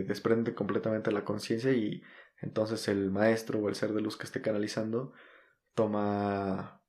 desprende 0.05 0.55
completamente 0.55 1.13
la 1.13 1.25
conciencia 1.25 1.73
y 1.73 2.03
entonces 2.41 2.89
el 2.89 3.11
maestro 3.11 3.61
o 3.61 3.69
el 3.69 3.75
ser 3.75 3.93
de 3.93 4.01
luz 4.01 4.17
que 4.17 4.25
esté 4.25 4.41
canalizando 4.41 5.13
toma 5.75 6.83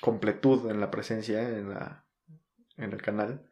completud 0.00 0.70
en 0.70 0.80
la 0.80 0.90
presencia, 0.90 1.42
en, 1.48 1.70
la, 1.70 2.06
en 2.76 2.92
el 2.92 3.02
canal. 3.02 3.50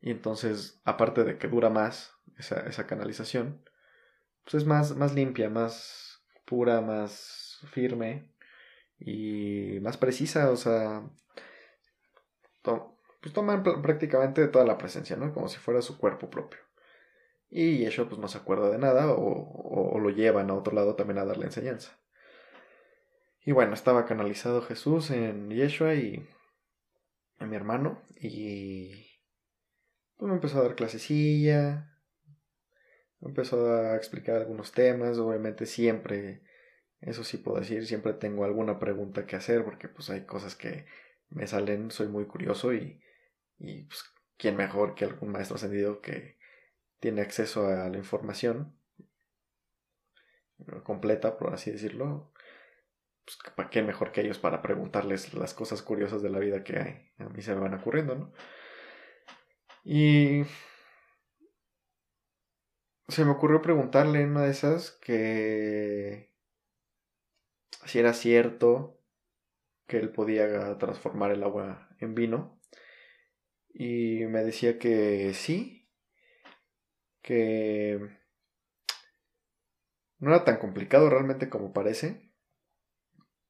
Y 0.00 0.10
entonces, 0.10 0.80
aparte 0.84 1.24
de 1.24 1.38
que 1.38 1.48
dura 1.48 1.70
más 1.70 2.14
esa, 2.38 2.60
esa 2.60 2.86
canalización, 2.86 3.62
pues 4.44 4.54
es 4.54 4.64
más, 4.64 4.96
más 4.96 5.14
limpia, 5.14 5.50
más 5.50 6.24
pura, 6.44 6.80
más 6.80 7.58
firme 7.70 8.32
y 8.98 9.80
más 9.80 9.96
precisa. 9.96 10.50
O 10.50 10.56
sea, 10.56 11.02
pues 13.26 13.34
toman 13.34 13.64
prácticamente 13.64 14.46
toda 14.46 14.64
la 14.64 14.78
presencia, 14.78 15.16
¿no? 15.16 15.34
Como 15.34 15.48
si 15.48 15.58
fuera 15.58 15.82
su 15.82 15.98
cuerpo 15.98 16.30
propio. 16.30 16.60
Y 17.50 17.84
eso 17.84 18.08
pues 18.08 18.20
no 18.20 18.28
se 18.28 18.38
acuerda 18.38 18.70
de 18.70 18.78
nada 18.78 19.08
o, 19.08 19.98
lo 19.98 20.10
llevan 20.10 20.48
a 20.48 20.54
otro 20.54 20.72
lado 20.72 20.94
también 20.94 21.18
a 21.18 21.24
darle 21.24 21.46
enseñanza. 21.46 21.98
Y 23.44 23.50
bueno, 23.50 23.74
estaba 23.74 24.06
canalizado 24.06 24.62
Jesús 24.62 25.10
en 25.10 25.50
Yeshua 25.50 25.96
y 25.96 26.24
en 27.40 27.50
mi 27.50 27.56
hermano 27.56 28.00
y 28.14 28.92
pues 30.16 30.28
me 30.28 30.36
empezó 30.36 30.60
a 30.60 30.62
dar 30.62 30.76
clasecilla, 30.76 31.98
me 33.18 33.30
empezó 33.30 33.74
a 33.74 33.96
explicar 33.96 34.36
algunos 34.36 34.70
temas, 34.70 35.18
obviamente 35.18 35.66
siempre, 35.66 36.42
eso 37.00 37.24
sí 37.24 37.38
puedo 37.38 37.58
decir, 37.58 37.88
siempre 37.88 38.12
tengo 38.12 38.44
alguna 38.44 38.78
pregunta 38.78 39.26
que 39.26 39.34
hacer 39.34 39.64
porque 39.64 39.88
pues 39.88 40.10
hay 40.10 40.26
cosas 40.26 40.54
que 40.54 40.86
me 41.28 41.48
salen, 41.48 41.90
soy 41.90 42.06
muy 42.06 42.26
curioso 42.26 42.72
y, 42.72 43.00
y 43.58 43.84
pues 43.84 44.04
quién 44.36 44.56
mejor 44.56 44.94
que 44.94 45.04
algún 45.04 45.32
maestro 45.32 45.56
ascendido 45.56 46.00
que 46.00 46.38
tiene 47.00 47.22
acceso 47.22 47.66
a 47.66 47.88
la 47.88 47.98
información 47.98 48.76
completa, 50.84 51.36
por 51.36 51.52
así 51.52 51.70
decirlo, 51.70 52.32
pues, 53.24 53.38
¿para 53.54 53.70
qué 53.70 53.82
mejor 53.82 54.12
que 54.12 54.22
ellos 54.22 54.38
para 54.38 54.62
preguntarles 54.62 55.34
las 55.34 55.54
cosas 55.54 55.82
curiosas 55.82 56.22
de 56.22 56.30
la 56.30 56.38
vida 56.38 56.64
que 56.64 57.12
a 57.18 57.28
mí 57.28 57.42
se 57.42 57.54
me 57.54 57.60
van 57.60 57.74
ocurriendo, 57.74 58.14
¿no? 58.14 58.32
Y 59.84 60.44
se 63.08 63.24
me 63.24 63.30
ocurrió 63.30 63.62
preguntarle 63.62 64.22
en 64.22 64.30
una 64.30 64.42
de 64.44 64.50
esas 64.50 64.90
que 64.90 66.32
si 67.84 67.98
era 67.98 68.12
cierto 68.12 69.00
que 69.86 69.98
él 69.98 70.10
podía 70.10 70.76
transformar 70.78 71.30
el 71.30 71.44
agua 71.44 71.88
en 72.00 72.14
vino. 72.14 72.55
Y 73.78 74.24
me 74.24 74.42
decía 74.42 74.78
que 74.78 75.34
sí, 75.34 75.86
que 77.20 78.00
no 80.18 80.30
era 80.30 80.44
tan 80.44 80.56
complicado 80.56 81.10
realmente 81.10 81.50
como 81.50 81.74
parece. 81.74 82.32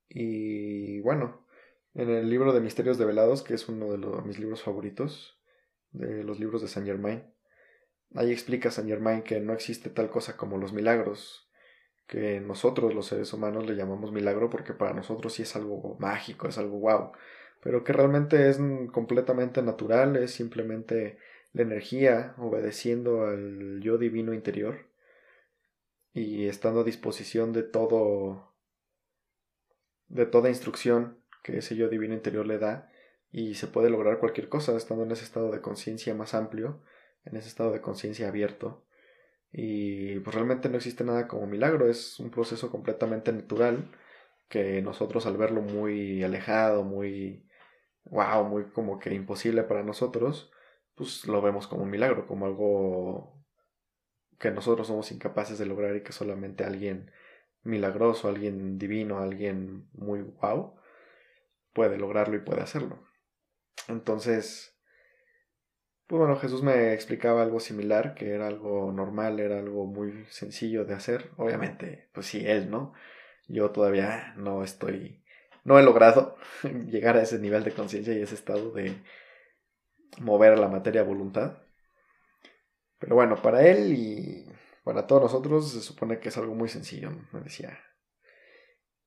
Y 0.09 0.99
bueno, 1.02 1.47
en 1.95 2.11
el 2.11 2.28
libro 2.28 2.52
de 2.52 2.61
Misterios 2.61 2.99
Develados, 2.99 3.45
que 3.45 3.54
es 3.54 3.68
uno 3.68 3.92
de 3.92 4.23
mis 4.23 4.40
libros 4.40 4.64
favoritos, 4.64 5.40
de 5.92 6.25
los 6.25 6.40
libros 6.40 6.61
de 6.61 6.66
Saint 6.66 6.88
Germain, 6.88 7.33
ahí 8.16 8.33
explica 8.33 8.73
Saint 8.73 8.90
Germain 8.90 9.23
que 9.23 9.38
no 9.38 9.52
existe 9.52 9.90
tal 9.90 10.11
cosa 10.11 10.37
como 10.37 10.59
los 10.59 10.73
milagros, 10.73 11.49
que 12.09 12.40
nosotros 12.40 12.95
los 12.95 13.06
seres 13.06 13.33
humanos 13.33 13.64
le 13.64 13.76
llamamos 13.76 14.11
milagro 14.11 14.50
porque 14.50 14.75
para 14.75 14.92
nosotros 14.92 15.35
sí 15.35 15.42
es 15.42 15.54
algo 15.54 15.97
mágico, 16.00 16.49
es 16.49 16.59
algo 16.59 16.80
wow, 16.80 17.12
pero 17.63 17.85
que 17.85 17.93
realmente 17.93 18.49
es 18.49 18.59
completamente 18.93 19.63
natural, 19.63 20.17
es 20.17 20.33
simplemente 20.33 21.19
la 21.53 21.63
energía 21.63 22.35
obedeciendo 22.39 23.27
al 23.27 23.81
yo 23.81 23.99
divino 23.99 24.35
interior 24.35 24.87
y 26.13 26.47
estando 26.47 26.81
a 26.81 26.85
disposición 26.85 27.53
de 27.53 27.63
todo 27.63 28.55
de 30.09 30.27
toda 30.27 30.49
instrucción 30.49 31.19
que 31.43 31.59
ese 31.59 31.77
yo 31.77 31.89
divino 31.89 32.15
interior 32.15 32.47
le 32.47 32.59
da 32.59 32.91
y 33.33 33.55
se 33.55 33.67
puede 33.67 33.91
lograr 33.91 34.19
cualquier 34.19 34.49
cosa 34.49 34.77
estando 34.77 35.05
en 35.05 35.13
ese 35.13 35.25
estado 35.25 35.51
de 35.51 35.61
conciencia 35.61 36.15
más 36.15 36.35
amplio, 36.35 36.83
en 37.25 37.37
ese 37.37 37.49
estado 37.49 37.73
de 37.73 37.81
conciencia 37.81 38.29
abierto. 38.29 38.85
Y 39.53 40.21
pues 40.21 40.35
realmente 40.35 40.69
no 40.69 40.77
existe 40.77 41.05
nada 41.05 41.29
como 41.29 41.47
milagro, 41.47 41.89
es 41.89 42.19
un 42.21 42.31
proceso 42.31 42.71
completamente 42.71 43.33
natural 43.33 43.91
que 44.49 44.81
nosotros 44.83 45.27
al 45.27 45.37
verlo 45.37 45.63
muy 45.63 46.23
alejado, 46.23 46.85
muy 46.85 47.46
wow, 48.11 48.45
muy 48.45 48.65
como 48.71 48.99
que 48.99 49.15
imposible 49.15 49.63
para 49.63 49.83
nosotros, 49.83 50.53
pues 50.95 51.27
lo 51.27 51.43
vemos 51.43 51.67
como 51.67 51.83
un 51.85 51.91
milagro, 51.91 52.27
como 52.27 52.47
algo 52.47 53.45
que 54.39 54.51
nosotros 54.51 54.87
somos 54.87 55.11
incapaces 55.13 55.59
de 55.59 55.67
lograr 55.67 55.97
y 55.97 56.03
que 56.03 56.13
solamente 56.13 56.65
alguien 56.65 57.11
milagroso, 57.63 58.29
alguien 58.29 58.79
divino, 58.79 59.19
alguien 59.19 59.89
muy 59.93 60.23
wow 60.23 60.77
puede 61.73 61.99
lograrlo 61.99 62.37
y 62.37 62.41
puede 62.41 62.63
hacerlo. 62.63 63.07
Entonces, 63.89 64.77
pues 66.07 66.19
bueno, 66.19 66.37
Jesús 66.37 66.63
me 66.63 66.95
explicaba 66.95 67.43
algo 67.43 67.61
similar, 67.61 68.15
que 68.15 68.31
era 68.33 68.47
algo 68.47 68.93
normal, 68.93 69.41
era 69.41 69.59
algo 69.59 69.87
muy 69.87 70.25
sencillo 70.31 70.85
de 70.85 70.95
hacer. 70.95 71.31
Obviamente, 71.37 72.09
pues 72.13 72.27
sí, 72.27 72.45
él, 72.47 72.71
¿no? 72.71 72.95
Yo 73.49 73.71
todavía 73.71 74.35
no 74.37 74.63
estoy, 74.63 75.23
no 75.66 75.80
he 75.80 75.82
logrado 75.82 76.37
llegar 76.87 77.16
a 77.16 77.23
ese 77.23 77.38
nivel 77.40 77.64
de 77.64 77.73
conciencia 77.73 78.14
y 78.14 78.23
ese 78.23 78.37
estado 78.37 78.70
de 78.70 79.02
mover 80.20 80.58
la 80.58 80.68
materia 80.68 81.00
a 81.00 81.04
voluntad. 81.04 81.58
Pero 82.99 83.16
bueno, 83.16 83.42
para 83.42 83.66
él 83.66 83.92
y 83.92 84.46
para 84.85 85.06
todos 85.08 85.23
nosotros 85.23 85.73
se 85.73 85.80
supone 85.80 86.20
que 86.20 86.28
es 86.28 86.38
algo 86.38 86.54
muy 86.54 86.68
sencillo, 86.68 87.11
me 87.32 87.40
decía. 87.40 87.78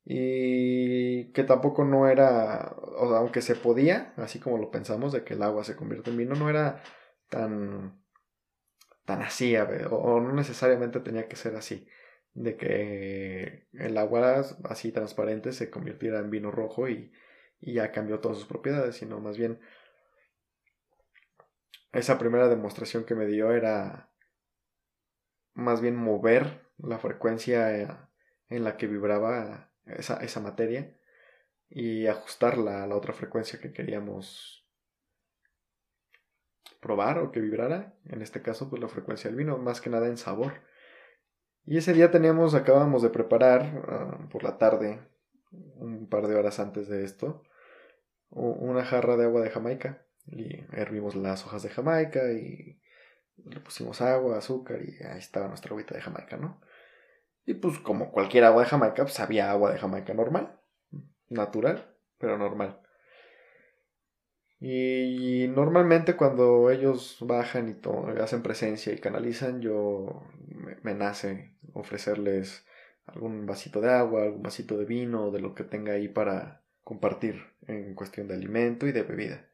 Y 0.04 1.32
que 1.32 1.44
tampoco 1.46 1.86
no 1.86 2.10
era, 2.10 2.76
o 2.76 3.16
aunque 3.16 3.42
se 3.42 3.56
podía, 3.56 4.14
así 4.18 4.40
como 4.40 4.58
lo 4.58 4.70
pensamos, 4.70 5.14
de 5.14 5.24
que 5.24 5.36
el 5.36 5.44
agua 5.44 5.64
se 5.64 5.78
convierte 5.78 6.10
en 6.10 6.18
vino, 6.18 6.36
no 6.36 6.50
era 6.50 6.84
tan, 7.30 8.04
tan 9.06 9.22
así, 9.22 9.56
o 9.56 10.20
no 10.20 10.34
necesariamente 10.34 11.00
tenía 11.00 11.28
que 11.30 11.38
ser 11.38 11.56
así 11.56 11.88
de 12.34 12.58
que 12.58 13.68
el 13.74 13.98
agua 13.98 14.46
así 14.66 14.92
transparente 14.92 15.52
se 15.52 15.70
convirtiera 15.70 16.20
en 16.20 16.30
vino 16.30 16.52
rojo 16.52 16.88
y, 16.90 17.12
ya 17.62 17.92
cambió 17.92 18.22
todas 18.22 18.38
sus 18.38 18.48
propiedades, 18.48 18.96
sino 18.96 19.20
más 19.20 19.38
bien 19.38 19.60
esa 21.92 22.18
primera 22.18 22.48
demostración 22.48 23.04
que 23.04 23.16
me 23.16 23.26
dio 23.26 23.52
era 23.52 24.10
más 25.56 25.82
bien 25.82 25.98
mover 25.98 26.70
la 26.78 27.00
frecuencia 27.00 28.10
en 28.48 28.64
la 28.64 28.78
que 28.78 28.88
vibraba 28.88 29.74
esa, 29.86 30.24
esa 30.24 30.40
materia 30.40 30.96
y 31.70 32.08
ajustarla 32.08 32.84
a 32.84 32.88
la 32.88 32.96
otra 32.96 33.12
frecuencia 33.12 33.60
que 33.60 33.74
queríamos 33.74 34.66
probar 36.80 37.20
o 37.20 37.32
que 37.32 37.42
vibrara, 37.42 37.94
en 38.06 38.22
este 38.22 38.42
caso 38.42 38.70
pues 38.70 38.82
la 38.82 38.88
frecuencia 38.88 39.30
del 39.30 39.38
vino, 39.38 39.58
más 39.58 39.82
que 39.82 39.90
nada 39.90 40.08
en 40.08 40.18
sabor. 40.18 40.62
Y 41.70 41.78
ese 41.78 41.94
día 41.94 42.10
teníamos, 42.10 42.56
acabamos 42.56 43.04
de 43.04 43.12
preparar 43.12 43.84
ah, 43.88 44.28
por 44.32 44.44
la 44.44 44.58
tarde, 44.58 45.02
un 45.52 46.10
par 46.10 46.26
de 46.26 46.34
horas 46.34 46.60
antes 46.60 46.88
de 46.88 47.04
esto, 47.04 47.44
una 48.32 48.84
jarra 48.84 49.18
de 49.18 49.26
agua 49.26 49.42
de 49.42 49.52
Jamaica. 49.52 50.04
Y 50.26 50.66
hervimos 50.72 51.16
las 51.16 51.46
hojas 51.46 51.62
de 51.62 51.70
Jamaica 51.70 52.32
y 52.32 52.82
le 53.46 53.60
pusimos 53.60 54.02
agua, 54.02 54.40
azúcar 54.40 54.80
y 54.82 54.98
ahí 55.04 55.20
estaba 55.20 55.48
nuestra 55.48 55.70
agüita 55.70 55.94
de 55.94 56.02
Jamaica, 56.02 56.38
¿no? 56.38 56.60
Y 57.46 57.54
pues 57.54 57.78
como 57.78 58.12
cualquier 58.12 58.46
agua 58.46 58.64
de 58.64 58.70
Jamaica, 58.70 59.04
pues 59.04 59.20
había 59.20 59.52
agua 59.52 59.72
de 59.72 59.78
Jamaica 59.78 60.16
normal, 60.16 60.60
natural, 61.28 61.96
pero 62.18 62.40
normal. 62.40 62.82
Y 64.62 65.48
normalmente 65.48 66.18
cuando 66.18 66.70
ellos 66.70 67.18
bajan 67.22 67.70
y 67.70 68.20
hacen 68.20 68.44
presencia 68.44 68.92
y 68.92 69.00
canalizan, 69.00 69.62
yo 69.62 70.24
me, 70.84 70.94
nace 70.94 71.56
ofrecerles 71.74 72.66
algún 73.06 73.46
vasito 73.46 73.80
de 73.80 73.90
agua, 73.90 74.24
algún 74.24 74.44
vasito 74.44 74.78
de 74.78 74.86
vino, 74.86 75.32
de 75.32 75.40
lo 75.40 75.56
que 75.56 75.64
tenga 75.64 75.94
ahí 75.94 76.10
para 76.10 76.62
compartir 76.84 77.42
en 77.68 77.96
cuestión 77.96 78.28
de 78.28 78.34
alimento 78.36 78.86
y 78.86 78.92
de 78.92 79.04
bebida. 79.04 79.48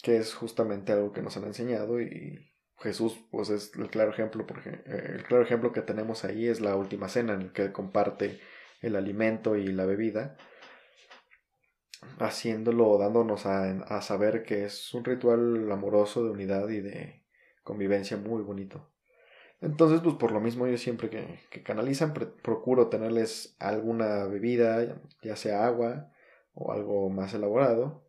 Que 0.00 0.18
es 0.18 0.34
justamente 0.34 0.92
algo 0.92 1.12
que 1.12 1.22
nos 1.22 1.36
han 1.36 1.44
enseñado 1.44 2.00
y 2.00 2.52
Jesús 2.78 3.18
pues 3.32 3.50
es 3.50 3.74
el 3.76 3.88
claro 3.90 4.10
ejemplo, 4.10 4.46
porque 4.46 4.68
eh, 4.86 5.12
el 5.16 5.24
claro 5.24 5.42
ejemplo 5.42 5.72
que 5.72 5.82
tenemos 5.82 6.24
ahí 6.24 6.46
es 6.46 6.60
la 6.60 6.76
última 6.76 7.08
cena 7.08 7.34
en 7.34 7.42
el 7.42 7.52
que 7.52 7.72
comparte 7.72 8.38
el 8.80 8.94
alimento 8.94 9.56
y 9.56 9.66
la 9.68 9.86
bebida 9.86 10.36
haciéndolo, 12.18 12.98
dándonos 12.98 13.46
a, 13.46 14.00
saber 14.02 14.42
que 14.42 14.64
es 14.64 14.94
un 14.94 15.04
ritual 15.04 15.70
amoroso 15.70 16.24
de 16.24 16.30
unidad 16.30 16.68
y 16.68 16.80
de 16.80 17.24
convivencia 17.62 18.16
muy 18.16 18.42
bonito. 18.42 18.90
Entonces, 19.60 20.00
pues 20.02 20.16
por 20.16 20.32
lo 20.32 20.40
mismo 20.40 20.66
yo 20.66 20.76
siempre 20.76 21.10
que, 21.10 21.62
canalizan 21.62 22.12
procuro 22.14 22.88
tenerles 22.88 23.56
alguna 23.58 24.24
bebida, 24.26 25.00
ya 25.22 25.36
sea 25.36 25.66
agua 25.66 26.12
o 26.54 26.72
algo 26.72 27.08
más 27.10 27.34
elaborado, 27.34 28.06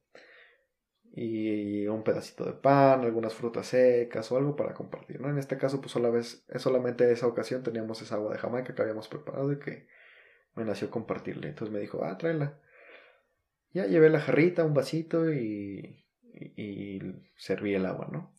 y 1.20 1.88
un 1.88 2.04
pedacito 2.04 2.46
de 2.46 2.54
pan, 2.54 3.02
algunas 3.02 3.34
frutas 3.34 3.66
secas 3.66 4.32
o 4.32 4.38
algo 4.38 4.56
para 4.56 4.76
compartir, 4.76 5.20
¿no? 5.20 5.30
En 5.30 5.40
este 5.40 5.58
caso, 5.58 5.82
pues 5.82 5.96
vez, 6.12 6.46
solamente 6.58 7.12
esa 7.12 7.26
ocasión 7.26 7.64
teníamos 7.64 8.04
esa 8.04 8.16
agua 8.16 8.34
de 8.34 8.38
Jamaica 8.38 8.76
que 8.76 8.82
habíamos 8.84 9.08
preparado 9.08 9.52
y 9.52 9.58
que 9.58 9.88
me 10.54 10.64
nació 10.64 10.92
compartirle. 10.92 11.50
Entonces 11.50 11.74
me 11.74 11.80
dijo, 11.80 12.04
ah, 12.04 12.18
tráela. 12.20 12.60
Ya 13.72 13.86
llevé 13.86 14.10
la 14.10 14.20
jarrita, 14.20 14.64
un 14.64 14.74
vasito 14.74 15.32
y, 15.32 16.04
serví 17.36 17.74
el 17.74 17.86
agua, 17.86 18.10
¿no? 18.12 18.34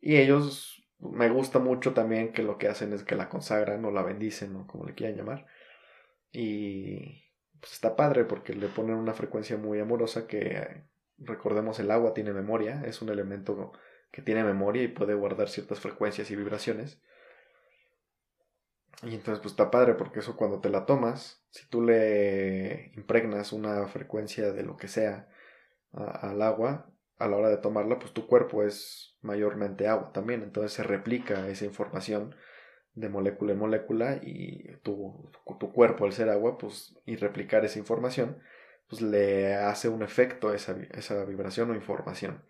Y 0.00 0.16
ellos, 0.16 0.82
me 0.98 1.28
gusta 1.28 1.58
mucho 1.58 1.92
también 1.92 2.32
que 2.32 2.42
lo 2.42 2.58
que 2.58 2.68
hacen 2.68 2.92
es 2.92 3.04
que 3.04 3.16
la 3.16 3.28
consagran 3.28 3.84
o 3.84 3.90
la 3.90 4.02
bendicen 4.02 4.56
o 4.56 4.66
como 4.66 4.84
le 4.84 4.94
quieran 4.94 5.16
llamar. 5.16 5.46
Y 6.32 7.24
pues 7.60 7.72
está 7.72 7.96
padre 7.96 8.24
porque 8.24 8.54
le 8.54 8.68
ponen 8.68 8.96
una 8.96 9.14
frecuencia 9.14 9.56
muy 9.56 9.80
amorosa 9.80 10.26
que 10.26 10.84
recordemos 11.18 11.78
el 11.78 11.90
agua 11.90 12.14
tiene 12.14 12.32
memoria, 12.32 12.82
es 12.84 13.02
un 13.02 13.10
elemento 13.10 13.72
que 14.10 14.22
tiene 14.22 14.42
memoria 14.44 14.82
y 14.82 14.88
puede 14.88 15.14
guardar 15.14 15.48
ciertas 15.48 15.80
frecuencias 15.80 16.30
y 16.30 16.36
vibraciones. 16.36 17.02
Y 19.02 19.14
entonces 19.14 19.40
pues 19.40 19.52
está 19.52 19.70
padre 19.70 19.94
porque 19.94 20.20
eso 20.20 20.36
cuando 20.36 20.60
te 20.60 20.68
la 20.68 20.84
tomas, 20.84 21.42
si 21.50 21.66
tú 21.68 21.82
le 21.82 22.92
impregnas 22.96 23.52
una 23.52 23.86
frecuencia 23.86 24.52
de 24.52 24.62
lo 24.62 24.76
que 24.76 24.88
sea 24.88 25.28
al 25.92 26.42
agua, 26.42 26.90
a 27.18 27.28
la 27.28 27.36
hora 27.36 27.48
de 27.50 27.58
tomarla, 27.58 27.98
pues 27.98 28.12
tu 28.12 28.26
cuerpo 28.26 28.62
es 28.62 29.16
mayormente 29.22 29.88
agua 29.88 30.12
también. 30.12 30.42
Entonces 30.42 30.72
se 30.72 30.82
replica 30.82 31.48
esa 31.48 31.64
información 31.64 32.34
de 32.94 33.08
molécula 33.08 33.52
en 33.52 33.58
molécula 33.58 34.20
y 34.22 34.76
tu, 34.82 35.30
tu 35.58 35.72
cuerpo 35.72 36.04
al 36.04 36.12
ser 36.12 36.28
agua, 36.28 36.58
pues 36.58 36.96
y 37.06 37.16
replicar 37.16 37.64
esa 37.64 37.78
información, 37.78 38.38
pues 38.88 39.00
le 39.02 39.54
hace 39.54 39.88
un 39.88 40.02
efecto 40.02 40.52
esa, 40.52 40.76
esa 40.92 41.24
vibración 41.24 41.70
o 41.70 41.74
información. 41.74 42.42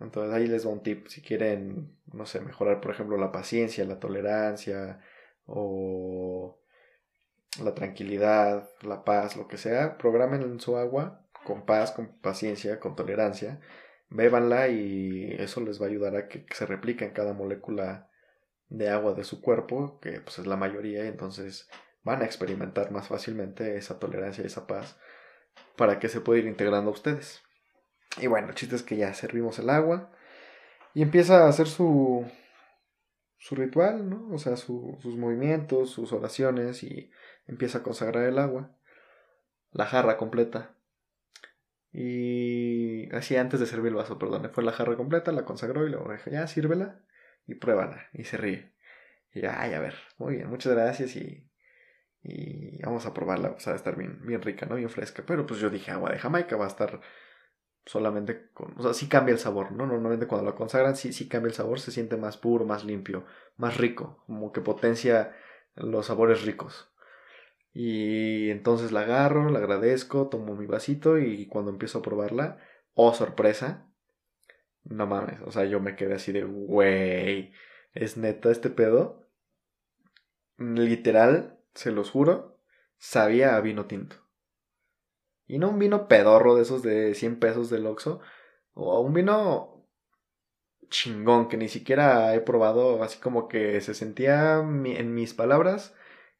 Entonces 0.00 0.34
ahí 0.34 0.46
les 0.46 0.66
va 0.66 0.70
un 0.70 0.82
tip. 0.82 1.06
Si 1.08 1.22
quieren, 1.22 1.96
no 2.12 2.26
sé, 2.26 2.40
mejorar, 2.40 2.80
por 2.80 2.92
ejemplo, 2.92 3.16
la 3.16 3.32
paciencia, 3.32 3.84
la 3.84 4.00
tolerancia, 4.00 5.00
o 5.46 6.60
la 7.62 7.74
tranquilidad, 7.74 8.68
la 8.82 9.04
paz, 9.04 9.36
lo 9.36 9.46
que 9.46 9.58
sea, 9.58 9.96
programen 9.98 10.42
en 10.42 10.60
su 10.60 10.76
agua 10.76 11.24
con 11.44 11.66
paz, 11.66 11.92
con 11.92 12.08
paciencia, 12.20 12.80
con 12.80 12.96
tolerancia, 12.96 13.60
bébanla 14.08 14.68
y 14.68 15.34
eso 15.38 15.60
les 15.60 15.80
va 15.80 15.86
a 15.86 15.88
ayudar 15.90 16.16
a 16.16 16.28
que, 16.28 16.46
se 16.50 16.66
replique 16.66 17.04
en 17.04 17.12
cada 17.12 17.34
molécula 17.34 18.08
de 18.68 18.88
agua 18.88 19.12
de 19.12 19.24
su 19.24 19.40
cuerpo, 19.40 20.00
que 20.00 20.20
pues 20.20 20.38
es 20.38 20.46
la 20.46 20.56
mayoría, 20.56 21.06
entonces 21.06 21.68
van 22.02 22.22
a 22.22 22.24
experimentar 22.24 22.90
más 22.90 23.08
fácilmente 23.08 23.76
esa 23.76 23.98
tolerancia 23.98 24.42
y 24.42 24.46
esa 24.46 24.66
paz 24.66 24.98
para 25.76 25.98
que 25.98 26.08
se 26.08 26.20
pueda 26.20 26.40
ir 26.40 26.46
integrando 26.46 26.90
a 26.90 26.94
ustedes. 26.94 27.42
Y 28.20 28.26
bueno, 28.26 28.48
el 28.48 28.54
chiste 28.54 28.76
es 28.76 28.82
que 28.82 28.96
ya 28.96 29.12
servimos 29.14 29.58
el 29.58 29.70
agua 29.70 30.10
y 30.94 31.02
empieza 31.02 31.44
a 31.44 31.48
hacer 31.48 31.66
su, 31.66 32.26
su 33.38 33.54
ritual, 33.54 34.08
¿no? 34.08 34.28
O 34.32 34.38
sea, 34.38 34.56
sus 34.56 35.04
movimientos, 35.16 35.90
sus 35.90 36.12
oraciones 36.12 36.82
y 36.82 37.10
empieza 37.46 37.78
a 37.78 37.82
consagrar 37.82 38.24
el 38.24 38.38
agua, 38.38 38.76
la 39.72 39.86
jarra 39.86 40.16
completa. 40.16 40.76
Y 41.92 43.14
así 43.14 43.36
antes 43.36 43.60
de 43.60 43.66
servir 43.66 43.88
el 43.88 43.94
vaso, 43.94 44.18
perdón, 44.18 44.50
fue 44.52 44.64
la 44.64 44.72
jarra 44.72 44.96
completa, 44.96 45.30
la 45.32 45.44
consagró 45.44 45.86
y 45.86 45.90
luego 45.90 46.12
dijo, 46.12 46.30
ya, 46.30 46.46
sírvela 46.46 47.02
y 47.46 47.54
pruébala. 47.54 48.08
Y 48.12 48.24
se 48.24 48.36
ríe. 48.36 48.74
Y 49.32 49.42
ya, 49.42 49.60
ay, 49.60 49.74
a 49.74 49.80
ver, 49.80 49.94
muy 50.18 50.36
bien, 50.36 50.48
muchas 50.48 50.72
gracias 50.74 51.16
y, 51.16 51.48
y 52.22 52.80
vamos 52.82 53.06
a 53.06 53.14
probarla, 53.14 53.50
o 53.50 53.60
sea, 53.60 53.72
va 53.72 53.74
a 53.74 53.78
estar 53.78 53.96
bien, 53.96 54.20
bien 54.26 54.42
rica, 54.42 54.66
¿no? 54.66 54.76
Bien 54.76 54.90
fresca. 54.90 55.22
Pero 55.26 55.46
pues 55.46 55.60
yo 55.60 55.70
dije, 55.70 55.90
agua 55.90 56.10
de 56.10 56.18
Jamaica 56.18 56.56
va 56.56 56.64
a 56.64 56.68
estar 56.68 57.00
solamente 57.86 58.50
con, 58.52 58.74
o 58.78 58.82
sea, 58.82 58.94
sí 58.94 59.08
cambia 59.08 59.32
el 59.32 59.38
sabor, 59.38 59.72
¿no? 59.72 59.86
Normalmente 59.86 60.26
cuando 60.26 60.50
lo 60.50 60.56
consagran 60.56 60.96
sí, 60.96 61.12
sí 61.12 61.28
cambia 61.28 61.48
el 61.48 61.54
sabor, 61.54 61.80
se 61.80 61.90
siente 61.90 62.16
más 62.16 62.36
puro, 62.36 62.64
más 62.64 62.84
limpio, 62.84 63.24
más 63.56 63.76
rico, 63.76 64.22
como 64.26 64.52
que 64.52 64.60
potencia 64.60 65.34
los 65.74 66.06
sabores 66.06 66.42
ricos. 66.44 66.90
Y 67.72 68.50
entonces 68.50 68.92
la 68.92 69.00
agarro, 69.00 69.50
la 69.50 69.58
agradezco, 69.58 70.28
tomo 70.28 70.54
mi 70.56 70.66
vasito 70.66 71.18
y 71.18 71.46
cuando 71.48 71.70
empiezo 71.72 71.98
a 71.98 72.02
probarla, 72.02 72.58
oh 72.94 73.12
sorpresa, 73.14 73.88
no 74.84 75.06
mames, 75.06 75.40
o 75.42 75.50
sea, 75.50 75.64
yo 75.64 75.80
me 75.80 75.96
quedé 75.96 76.14
así 76.14 76.32
de, 76.32 76.44
güey, 76.44 77.52
es 77.94 78.16
neta 78.16 78.50
este 78.50 78.70
pedo. 78.70 79.26
Literal, 80.56 81.58
se 81.74 81.90
los 81.90 82.10
juro, 82.10 82.60
sabía 82.98 83.56
a 83.56 83.60
vino 83.60 83.86
tinto. 83.86 84.23
Y 85.46 85.58
no 85.58 85.70
un 85.70 85.78
vino 85.78 86.08
pedorro 86.08 86.54
de 86.54 86.62
esos 86.62 86.82
de 86.82 87.14
100 87.14 87.38
pesos 87.38 87.70
del 87.70 87.86
Oxxo. 87.86 88.20
O 88.74 89.00
un 89.00 89.12
vino 89.12 89.86
chingón 90.88 91.48
que 91.48 91.56
ni 91.56 91.68
siquiera 91.68 92.34
he 92.34 92.40
probado. 92.40 93.02
Así 93.02 93.18
como 93.18 93.48
que 93.48 93.80
se 93.80 93.94
sentía 93.94 94.58
en 94.58 95.14
mis 95.14 95.34
palabras 95.34 95.94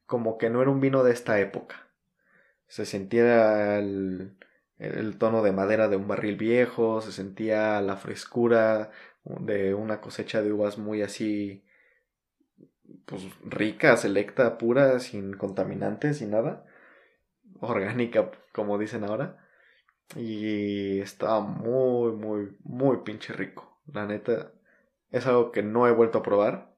como 0.06 0.38
que 0.38 0.50
no 0.50 0.62
era 0.62 0.70
un 0.70 0.80
vino 0.80 1.04
de 1.04 1.12
esta 1.12 1.40
época. 1.40 1.88
Se 2.66 2.86
sentía 2.86 3.78
el, 3.78 4.36
el 4.78 5.18
tono 5.18 5.42
de 5.42 5.52
madera 5.52 5.88
de 5.88 5.96
un 5.96 6.08
barril 6.08 6.36
viejo, 6.36 7.00
se 7.00 7.12
sentía 7.12 7.80
la 7.80 7.96
frescura 7.96 8.90
de 9.24 9.74
una 9.74 10.00
cosecha 10.00 10.42
de 10.42 10.52
uvas 10.52 10.78
muy 10.78 11.02
así, 11.02 11.64
pues 13.06 13.22
rica, 13.42 13.96
selecta, 13.96 14.58
pura, 14.58 14.98
sin 15.00 15.34
contaminantes, 15.34 16.18
sin 16.18 16.30
nada, 16.30 16.66
orgánica, 17.70 18.30
como 18.52 18.78
dicen 18.78 19.04
ahora. 19.04 19.46
Y 20.16 21.00
estaba 21.00 21.40
muy, 21.40 22.12
muy, 22.12 22.56
muy 22.62 22.98
pinche 22.98 23.32
rico. 23.32 23.80
La 23.86 24.06
neta, 24.06 24.52
es 25.10 25.26
algo 25.26 25.52
que 25.52 25.62
no 25.62 25.86
he 25.86 25.92
vuelto 25.92 26.18
a 26.18 26.22
probar. 26.22 26.74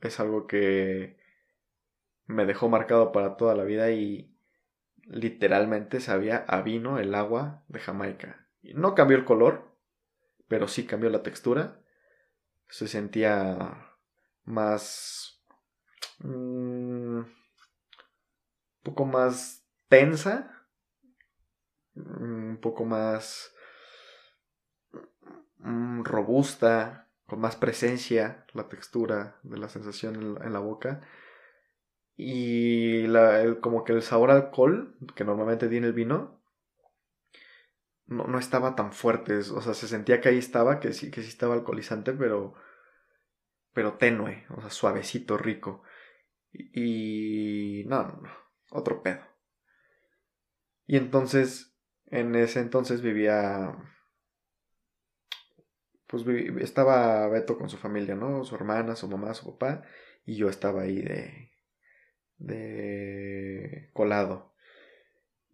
Es 0.00 0.20
algo 0.20 0.46
que 0.46 1.18
me 2.26 2.46
dejó 2.46 2.68
marcado 2.68 3.12
para 3.12 3.36
toda 3.36 3.54
la 3.54 3.64
vida 3.64 3.90
y 3.90 4.34
literalmente 5.04 6.00
sabía 6.00 6.44
a 6.46 6.60
vino 6.62 6.98
el 6.98 7.14
agua 7.14 7.64
de 7.68 7.80
Jamaica. 7.80 8.46
No 8.62 8.94
cambió 8.94 9.16
el 9.16 9.24
color, 9.24 9.74
pero 10.46 10.68
sí 10.68 10.86
cambió 10.86 11.10
la 11.10 11.22
textura. 11.22 11.80
Se 12.68 12.86
sentía 12.86 13.96
más... 14.44 15.42
un 16.22 17.20
mm, 17.20 17.26
poco 18.82 19.06
más 19.06 19.57
tensa. 19.88 20.66
Un 21.94 22.58
poco 22.62 22.84
más 22.84 23.52
mm, 25.58 26.04
robusta, 26.04 27.08
con 27.26 27.40
más 27.40 27.56
presencia, 27.56 28.46
la 28.52 28.68
textura 28.68 29.38
de 29.42 29.58
la 29.58 29.68
sensación 29.68 30.38
en 30.42 30.52
la 30.52 30.60
boca 30.60 31.00
y 32.20 33.06
la, 33.06 33.58
como 33.60 33.84
que 33.84 33.92
el 33.92 34.02
sabor 34.02 34.32
alcohol 34.32 34.96
que 35.14 35.24
normalmente 35.24 35.68
tiene 35.68 35.86
el 35.86 35.92
vino 35.92 36.42
no, 38.06 38.26
no, 38.26 38.38
estaba 38.38 38.74
tan 38.74 38.92
fuerte. 38.92 39.38
O 39.38 39.60
sea, 39.60 39.74
se 39.74 39.86
sentía 39.86 40.20
que 40.20 40.30
ahí 40.30 40.38
estaba, 40.38 40.80
que 40.80 40.92
sí, 40.92 41.10
que 41.10 41.22
sí 41.22 41.28
estaba 41.28 41.54
alcoholizante, 41.54 42.12
pero, 42.12 42.54
pero 43.72 43.94
tenue, 43.98 44.46
o 44.56 44.60
sea, 44.60 44.70
suavecito, 44.70 45.36
rico. 45.38 45.82
Y, 46.52 47.84
no, 47.86 48.02
no, 48.04 48.20
no, 48.22 48.30
otro 48.70 49.02
pedo. 49.02 49.20
Y 50.88 50.96
entonces, 50.96 51.76
en 52.06 52.34
ese 52.34 52.60
entonces 52.60 53.02
vivía, 53.02 53.76
pues 56.06 56.24
estaba 56.62 57.28
Beto 57.28 57.58
con 57.58 57.68
su 57.68 57.76
familia, 57.76 58.14
¿no? 58.14 58.42
Su 58.44 58.54
hermana, 58.54 58.96
su 58.96 59.06
mamá, 59.06 59.34
su 59.34 59.52
papá, 59.52 59.82
y 60.24 60.36
yo 60.36 60.48
estaba 60.48 60.82
ahí 60.82 61.02
de, 61.02 61.52
de 62.38 63.90
colado. 63.92 64.54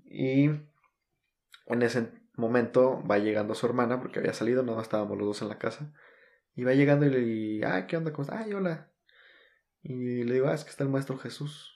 Y 0.04 0.44
en 0.44 1.82
ese 1.82 2.12
momento 2.36 3.02
va 3.04 3.18
llegando 3.18 3.56
su 3.56 3.66
hermana, 3.66 4.00
porque 4.00 4.20
había 4.20 4.34
salido, 4.34 4.62
no 4.62 4.80
estábamos 4.80 5.18
los 5.18 5.26
dos 5.26 5.42
en 5.42 5.48
la 5.48 5.58
casa. 5.58 5.92
Y 6.54 6.62
va 6.62 6.74
llegando 6.74 7.06
y 7.06 7.10
le 7.10 7.18
dice, 7.18 7.66
ah, 7.66 7.88
¿qué 7.88 7.96
onda? 7.96 8.12
¿Cómo 8.12 8.28
Ay, 8.30 8.52
hola. 8.52 8.92
Y 9.82 10.22
le 10.22 10.34
digo, 10.34 10.46
ah, 10.46 10.54
es 10.54 10.62
que 10.62 10.70
está 10.70 10.84
el 10.84 10.90
maestro 10.90 11.18
Jesús. 11.18 11.73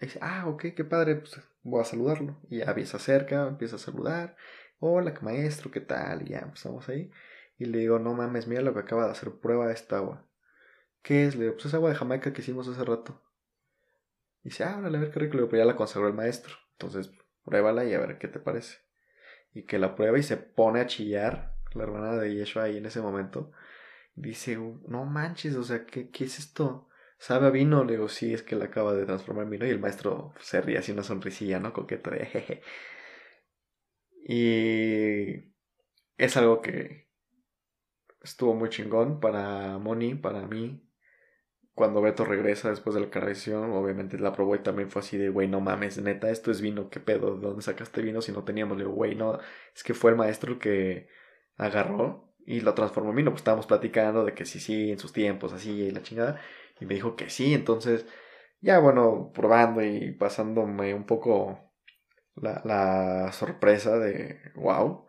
Dice, 0.00 0.18
ah, 0.22 0.48
ok, 0.48 0.66
qué 0.74 0.84
padre, 0.84 1.16
pues 1.16 1.38
voy 1.62 1.82
a 1.82 1.84
saludarlo. 1.84 2.40
Y 2.48 2.58
ya 2.58 2.74
se 2.86 2.96
acerca, 2.96 3.46
empieza 3.46 3.76
a 3.76 3.78
saludar. 3.78 4.36
Hola, 4.78 5.14
maestro, 5.20 5.70
¿qué 5.70 5.80
tal? 5.80 6.22
Y 6.22 6.30
ya 6.30 6.38
empezamos 6.38 6.88
ahí. 6.88 7.10
Y 7.58 7.66
le 7.66 7.78
digo, 7.78 7.98
no 7.98 8.14
mames, 8.14 8.46
mira 8.46 8.62
lo 8.62 8.72
que 8.72 8.80
acaba 8.80 9.04
de 9.04 9.12
hacer 9.12 9.30
prueba 9.32 9.70
esta 9.70 9.98
agua. 9.98 10.26
¿Qué 11.02 11.26
es? 11.26 11.36
Le 11.36 11.42
digo, 11.44 11.54
pues 11.54 11.66
es 11.66 11.74
agua 11.74 11.90
de 11.90 11.96
Jamaica 11.96 12.32
que 12.32 12.40
hicimos 12.40 12.66
hace 12.68 12.82
rato. 12.84 13.22
Y 14.42 14.48
dice, 14.48 14.64
ah, 14.64 14.78
a 14.78 14.80
ver 14.80 15.10
qué 15.10 15.20
rico. 15.20 15.36
Le 15.36 15.58
ya 15.58 15.64
la 15.66 15.76
consagró 15.76 16.08
el 16.08 16.14
maestro. 16.14 16.54
Entonces, 16.72 17.10
pruébala 17.44 17.84
y 17.84 17.92
a 17.92 18.00
ver 18.00 18.18
qué 18.18 18.28
te 18.28 18.40
parece. 18.40 18.78
Y 19.52 19.64
que 19.64 19.78
la 19.78 19.94
prueba 19.96 20.18
y 20.18 20.22
se 20.22 20.38
pone 20.38 20.80
a 20.80 20.86
chillar 20.86 21.54
la 21.74 21.82
hermana 21.84 22.16
de 22.16 22.34
Yeshua 22.34 22.64
ahí 22.64 22.78
en 22.78 22.86
ese 22.86 23.02
momento. 23.02 23.52
Dice, 24.14 24.56
no 24.56 25.04
manches, 25.04 25.56
o 25.56 25.62
sea, 25.64 25.84
¿qué, 25.84 26.10
qué 26.10 26.24
es 26.24 26.38
esto? 26.38 26.89
¿Sabe 27.20 27.46
a 27.48 27.50
vino? 27.50 27.84
Le 27.84 27.92
digo, 27.92 28.08
sí, 28.08 28.32
es 28.34 28.42
que 28.42 28.56
la 28.56 28.64
acaba 28.66 28.94
de 28.94 29.04
transformar 29.04 29.44
en 29.44 29.50
vino. 29.50 29.66
Y 29.66 29.70
el 29.70 29.78
maestro 29.78 30.32
se 30.40 30.60
ríe 30.62 30.78
así 30.78 30.90
una 30.92 31.02
sonrisilla, 31.04 31.60
¿no? 31.60 31.72
Coqueto 31.72 32.10
de 32.10 32.26
jeje. 32.26 32.62
Y 34.26 35.52
es 36.16 36.36
algo 36.36 36.62
que 36.62 37.08
estuvo 38.22 38.54
muy 38.54 38.70
chingón 38.70 39.20
para 39.20 39.78
Moni, 39.78 40.14
para 40.14 40.46
mí, 40.46 40.82
cuando 41.74 42.02
Beto 42.02 42.24
regresa 42.24 42.70
después 42.70 42.94
de 42.94 43.00
la 43.02 43.10
canalización, 43.10 43.72
obviamente 43.72 44.18
la 44.18 44.32
probó 44.32 44.54
y 44.54 44.60
también 44.62 44.90
fue 44.90 45.00
así 45.00 45.16
de, 45.18 45.30
güey, 45.30 45.48
no 45.48 45.60
mames, 45.60 46.00
neta, 46.02 46.30
esto 46.30 46.50
es 46.50 46.60
vino, 46.60 46.90
¿qué 46.90 47.00
pedo? 47.00 47.36
¿De 47.36 47.46
dónde 47.46 47.62
sacaste 47.62 48.02
vino 48.02 48.20
si 48.22 48.32
no 48.32 48.44
teníamos? 48.44 48.76
Le 48.76 48.84
digo, 48.84 48.94
güey, 48.94 49.14
no, 49.14 49.38
es 49.74 49.82
que 49.82 49.94
fue 49.94 50.10
el 50.10 50.16
maestro 50.16 50.52
el 50.52 50.58
que 50.58 51.08
agarró 51.56 52.34
y 52.46 52.60
lo 52.60 52.74
transformó 52.74 53.10
en 53.10 53.16
vino. 53.16 53.30
Pues 53.30 53.40
estábamos 53.40 53.66
platicando 53.66 54.24
de 54.24 54.34
que 54.34 54.44
sí, 54.44 54.60
sí, 54.60 54.90
en 54.90 54.98
sus 54.98 55.12
tiempos, 55.12 55.52
así 55.52 55.70
y 55.70 55.90
la 55.90 56.02
chingada. 56.02 56.40
Y 56.80 56.86
me 56.86 56.94
dijo 56.94 57.16
que 57.16 57.30
sí, 57.30 57.54
entonces, 57.54 58.06
ya 58.60 58.78
bueno, 58.78 59.32
probando 59.34 59.82
y 59.82 60.12
pasándome 60.12 60.94
un 60.94 61.04
poco 61.06 61.72
la, 62.36 62.62
la 62.64 63.32
sorpresa 63.32 63.98
de, 63.98 64.40
wow 64.56 65.06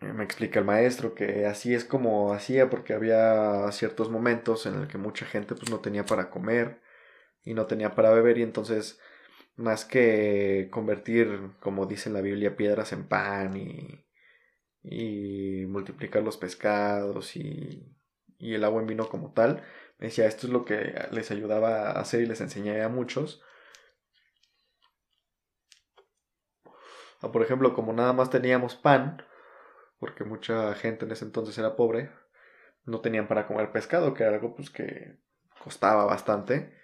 me 0.00 0.24
explica 0.24 0.60
el 0.60 0.64
maestro 0.64 1.14
que 1.14 1.46
así 1.46 1.74
es 1.74 1.84
como 1.84 2.32
hacía 2.32 2.70
porque 2.70 2.94
había 2.94 3.70
ciertos 3.72 4.10
momentos 4.10 4.66
en 4.66 4.74
el 4.74 4.88
que 4.88 4.98
mucha 4.98 5.26
gente 5.26 5.54
pues 5.54 5.70
no 5.70 5.80
tenía 5.80 6.04
para 6.04 6.30
comer 6.30 6.80
y 7.44 7.54
no 7.54 7.66
tenía 7.66 7.94
para 7.94 8.10
beber 8.12 8.38
y 8.38 8.42
entonces 8.42 9.00
más 9.56 9.84
que 9.84 10.68
convertir 10.70 11.50
como 11.60 11.86
dice 11.86 12.10
la 12.10 12.20
Biblia 12.20 12.56
piedras 12.56 12.92
en 12.92 13.08
pan 13.08 13.56
y, 13.56 14.04
y 14.82 15.66
multiplicar 15.66 16.22
los 16.22 16.36
pescados 16.36 17.34
y, 17.36 17.92
y 18.38 18.54
el 18.54 18.64
agua 18.64 18.80
en 18.80 18.86
vino 18.86 19.08
como 19.08 19.32
tal 19.32 19.64
decía 19.98 20.26
esto 20.26 20.46
es 20.46 20.52
lo 20.52 20.64
que 20.64 20.94
les 21.10 21.30
ayudaba 21.30 21.90
a 21.90 22.00
hacer 22.00 22.22
y 22.22 22.26
les 22.26 22.40
enseñé 22.40 22.82
a 22.82 22.88
muchos 22.88 23.42
por 27.20 27.42
ejemplo 27.42 27.74
como 27.74 27.92
nada 27.92 28.12
más 28.12 28.30
teníamos 28.30 28.76
pan 28.76 29.24
porque 29.98 30.24
mucha 30.24 30.74
gente 30.74 31.04
en 31.04 31.12
ese 31.12 31.24
entonces 31.24 31.56
era 31.58 31.76
pobre, 31.76 32.10
no 32.84 33.00
tenían 33.00 33.28
para 33.28 33.46
comer 33.46 33.72
pescado, 33.72 34.14
que 34.14 34.22
era 34.22 34.34
algo 34.34 34.54
pues 34.54 34.70
que 34.70 35.18
costaba 35.62 36.04
bastante. 36.04 36.76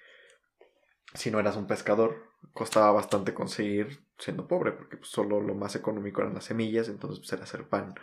Si 1.14 1.30
no 1.30 1.38
eras 1.38 1.56
un 1.56 1.66
pescador, 1.66 2.32
costaba 2.52 2.90
bastante 2.90 3.34
conseguir 3.34 4.04
siendo 4.18 4.48
pobre, 4.48 4.72
porque 4.72 4.96
pues, 4.96 5.10
solo 5.10 5.40
lo 5.40 5.54
más 5.54 5.76
económico 5.76 6.20
eran 6.20 6.34
las 6.34 6.44
semillas, 6.44 6.88
entonces 6.88 7.20
pues, 7.20 7.32
era 7.32 7.44
hacer 7.44 7.68
pan 7.68 7.94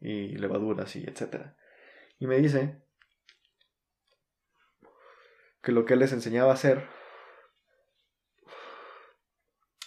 y 0.00 0.36
levaduras 0.36 0.96
y 0.96 1.04
etcétera. 1.04 1.56
Y 2.18 2.26
me 2.26 2.38
dice 2.38 2.82
que 5.66 5.72
lo 5.72 5.84
que 5.84 5.94
él 5.94 5.98
les 5.98 6.12
enseñaba 6.12 6.52
a 6.52 6.54
hacer 6.54 6.86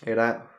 era 0.05 0.51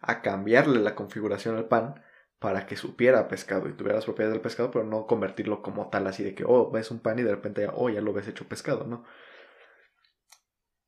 a 0.00 0.20
cambiarle 0.20 0.80
la 0.80 0.96
configuración 0.96 1.56
al 1.56 1.68
pan 1.68 2.02
para 2.40 2.66
que 2.66 2.74
supiera 2.74 3.28
pescado 3.28 3.68
y 3.68 3.76
tuviera 3.76 3.94
las 3.94 4.04
propiedades 4.04 4.34
del 4.34 4.42
pescado, 4.42 4.72
pero 4.72 4.84
no 4.84 5.06
convertirlo 5.06 5.62
como 5.62 5.90
tal, 5.90 6.08
así 6.08 6.24
de 6.24 6.34
que, 6.34 6.42
oh, 6.44 6.72
ves 6.72 6.90
un 6.90 6.98
pan 6.98 7.20
y 7.20 7.22
de 7.22 7.30
repente 7.30 7.62
ya, 7.62 7.70
oh, 7.72 7.88
ya 7.88 8.00
lo 8.00 8.12
ves 8.12 8.26
hecho 8.26 8.48
pescado, 8.48 8.84
¿no? 8.84 9.04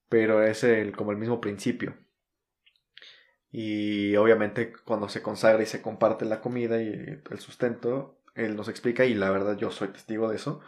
Pero 0.09 0.43
es 0.43 0.65
el, 0.65 0.97
como 0.97 1.13
el 1.13 1.19
mismo 1.19 1.41
principio. 1.41 1.97
Y 3.53 4.17
obviamente 4.17 4.73
cuando 4.85 5.09
se 5.09 5.23
consagra 5.23 5.63
y 5.63 5.67
se 5.67 5.81
comparte 5.81 6.25
la 6.25 6.41
comida 6.41 6.83
y 6.83 6.89
el 6.89 7.39
sustento, 7.39 8.21
él 8.35 8.57
nos 8.57 8.69
explica, 8.69 9.05
y 9.05 9.15
la 9.15 9.31
verdad 9.31 9.57
yo 9.57 9.71
soy 9.71 9.89
testigo 9.89 10.29
de 10.29 10.37
eso, 10.37 10.61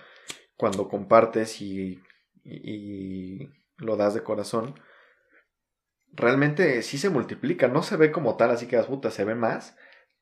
cuando 0.57 0.88
compartes 0.88 1.61
y, 1.61 2.00
y, 2.48 3.50
lo 3.76 3.96
das 3.96 4.14
de 4.14 4.22
corazón, 4.22 4.74
realmente 6.12 6.82
sí 6.82 6.98
se 6.98 7.11
multiplica, 7.11 7.68
no 7.68 7.82
se 7.82 7.96
ve 7.96 8.11
como 8.11 8.37
tal, 8.37 8.50
así 8.50 8.66
que 8.66 8.76
las 8.76 8.87
putas 8.87 9.14
se 9.14 9.24
ve 9.24 9.34
más, 9.34 9.76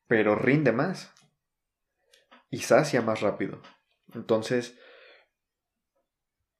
pero 0.06 0.34
rinde 0.34 0.72
más 0.72 1.14
y 2.50 2.58
sacia 2.58 3.00
más 3.00 3.20
rápido. 3.22 3.62
Entonces, 4.14 4.78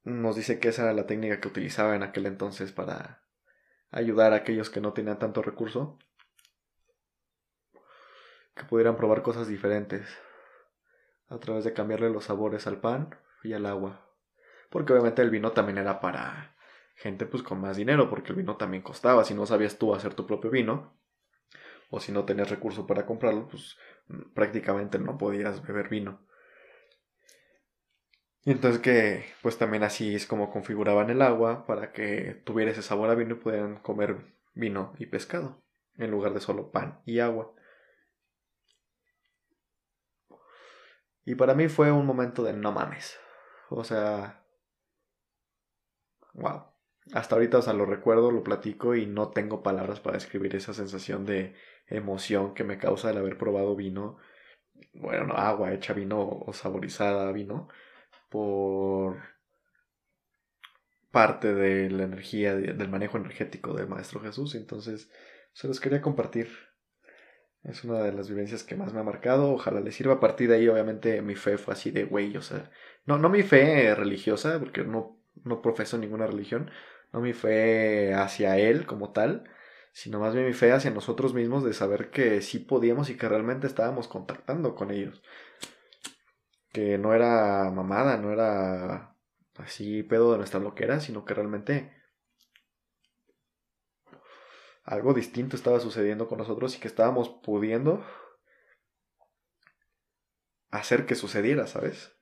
nos 0.04 0.36
dice 0.36 0.58
que 0.58 0.68
esa 0.68 0.84
era 0.84 0.92
la 0.92 1.06
técnica 1.06 1.40
que 1.40 1.48
utilizaba 1.48 1.96
en 1.96 2.02
aquel 2.02 2.26
entonces 2.26 2.72
para 2.72 3.22
ayudar 3.90 4.32
a 4.32 4.36
aquellos 4.36 4.70
que 4.70 4.80
no 4.80 4.92
tenían 4.92 5.18
tanto 5.18 5.42
recurso, 5.42 5.98
que 8.54 8.64
pudieran 8.64 8.96
probar 8.96 9.22
cosas 9.22 9.48
diferentes 9.48 10.08
a 11.28 11.38
través 11.38 11.64
de 11.64 11.72
cambiarle 11.72 12.10
los 12.10 12.24
sabores 12.24 12.66
al 12.66 12.80
pan 12.80 13.10
y 13.42 13.52
al 13.52 13.66
agua. 13.66 14.06
Porque 14.70 14.92
obviamente 14.92 15.22
el 15.22 15.30
vino 15.30 15.52
también 15.52 15.78
era 15.78 16.00
para 16.00 16.56
gente 16.96 17.26
pues 17.26 17.42
con 17.42 17.60
más 17.60 17.76
dinero, 17.76 18.08
porque 18.08 18.30
el 18.30 18.36
vino 18.36 18.56
también 18.56 18.82
costaba, 18.82 19.24
si 19.24 19.34
no 19.34 19.46
sabías 19.46 19.78
tú 19.78 19.94
hacer 19.94 20.14
tu 20.14 20.26
propio 20.26 20.50
vino, 20.50 20.96
o 21.90 22.00
si 22.00 22.12
no 22.12 22.24
tenías 22.24 22.50
recurso 22.50 22.86
para 22.86 23.06
comprarlo, 23.06 23.48
pues 23.48 23.76
mm, 24.08 24.32
prácticamente 24.34 24.98
no 24.98 25.18
podías 25.18 25.62
beber 25.66 25.88
vino. 25.88 26.20
Y 28.44 28.52
entonces 28.52 28.80
que 28.80 29.24
pues 29.42 29.58
también 29.58 29.82
así 29.82 30.14
es 30.14 30.26
como 30.26 30.50
configuraban 30.52 31.10
el 31.10 31.20
agua 31.20 31.66
para 31.66 31.92
que 31.92 32.40
tuviera 32.44 32.70
ese 32.70 32.82
sabor 32.82 33.10
a 33.10 33.14
vino 33.14 33.34
y 33.34 33.38
pudieran 33.38 33.76
comer 33.80 34.18
vino 34.54 34.94
y 34.98 35.06
pescado. 35.06 35.62
en 35.98 36.10
lugar 36.10 36.34
de 36.34 36.40
solo 36.40 36.70
pan 36.72 37.00
y 37.06 37.20
agua. 37.20 37.54
Y 41.24 41.34
para 41.34 41.54
mí 41.54 41.68
fue 41.68 41.90
un 41.92 42.06
momento 42.06 42.42
de 42.44 42.52
no 42.52 42.72
mames. 42.72 43.18
O 43.68 43.82
sea, 43.84 44.45
wow. 46.36 46.64
Hasta 47.12 47.36
ahorita, 47.36 47.58
o 47.58 47.62
sea, 47.62 47.72
lo 47.72 47.86
recuerdo, 47.86 48.30
lo 48.30 48.42
platico 48.42 48.94
y 48.94 49.06
no 49.06 49.30
tengo 49.30 49.62
palabras 49.62 50.00
para 50.00 50.16
describir 50.16 50.56
esa 50.56 50.74
sensación 50.74 51.24
de 51.24 51.54
emoción 51.86 52.54
que 52.54 52.64
me 52.64 52.78
causa 52.78 53.10
el 53.10 53.18
haber 53.18 53.38
probado 53.38 53.76
vino. 53.76 54.18
Bueno, 54.92 55.26
no, 55.26 55.34
agua 55.34 55.72
hecha 55.72 55.92
vino 55.92 56.20
o 56.20 56.52
saborizada 56.52 57.30
vino. 57.32 57.68
Por 58.28 59.18
parte 61.10 61.54
de 61.54 61.90
la 61.90 62.04
energía, 62.04 62.54
del 62.56 62.88
manejo 62.88 63.16
energético 63.16 63.72
del 63.72 63.88
Maestro 63.88 64.20
Jesús. 64.20 64.54
Entonces, 64.54 65.10
se 65.52 65.68
los 65.68 65.80
quería 65.80 66.02
compartir. 66.02 66.48
Es 67.62 67.84
una 67.84 68.00
de 68.02 68.12
las 68.12 68.28
vivencias 68.28 68.64
que 68.64 68.76
más 68.76 68.92
me 68.92 69.00
ha 69.00 69.04
marcado. 69.04 69.52
Ojalá 69.52 69.80
le 69.80 69.92
sirva. 69.92 70.14
A 70.14 70.20
partir 70.20 70.48
de 70.48 70.56
ahí, 70.56 70.68
obviamente, 70.68 71.22
mi 71.22 71.34
fe 71.34 71.56
fue 71.56 71.74
así 71.74 71.90
de 71.90 72.04
güey. 72.04 72.36
O 72.36 72.42
sea, 72.42 72.70
no, 73.06 73.16
no 73.16 73.28
mi 73.28 73.42
fe 73.42 73.94
religiosa, 73.94 74.58
porque 74.58 74.84
no, 74.84 75.15
no 75.46 75.62
profeso 75.62 75.98
ninguna 75.98 76.26
religión. 76.26 76.70
No 77.12 77.20
mi 77.20 77.32
fe 77.32 78.14
hacia 78.14 78.58
él 78.58 78.86
como 78.86 79.12
tal, 79.12 79.48
sino 79.92 80.20
más 80.20 80.34
bien 80.34 80.46
mi 80.46 80.52
fe 80.52 80.72
hacia 80.72 80.90
nosotros 80.90 81.34
mismos 81.34 81.64
de 81.64 81.72
saber 81.72 82.10
que 82.10 82.42
sí 82.42 82.58
podíamos 82.58 83.08
y 83.10 83.16
que 83.16 83.28
realmente 83.28 83.66
estábamos 83.66 84.08
contactando 84.08 84.74
con 84.74 84.90
ellos. 84.90 85.22
Que 86.72 86.98
no 86.98 87.14
era 87.14 87.70
mamada, 87.70 88.18
no 88.18 88.32
era 88.32 89.16
así 89.54 90.02
pedo 90.02 90.32
de 90.32 90.38
nuestra 90.38 90.60
loquera, 90.60 91.00
sino 91.00 91.24
que 91.24 91.34
realmente 91.34 91.92
algo 94.84 95.14
distinto 95.14 95.56
estaba 95.56 95.80
sucediendo 95.80 96.28
con 96.28 96.38
nosotros 96.38 96.76
y 96.76 96.80
que 96.80 96.88
estábamos 96.88 97.28
pudiendo 97.28 98.04
hacer 100.70 101.06
que 101.06 101.14
sucediera, 101.14 101.66
¿sabes? 101.66 102.15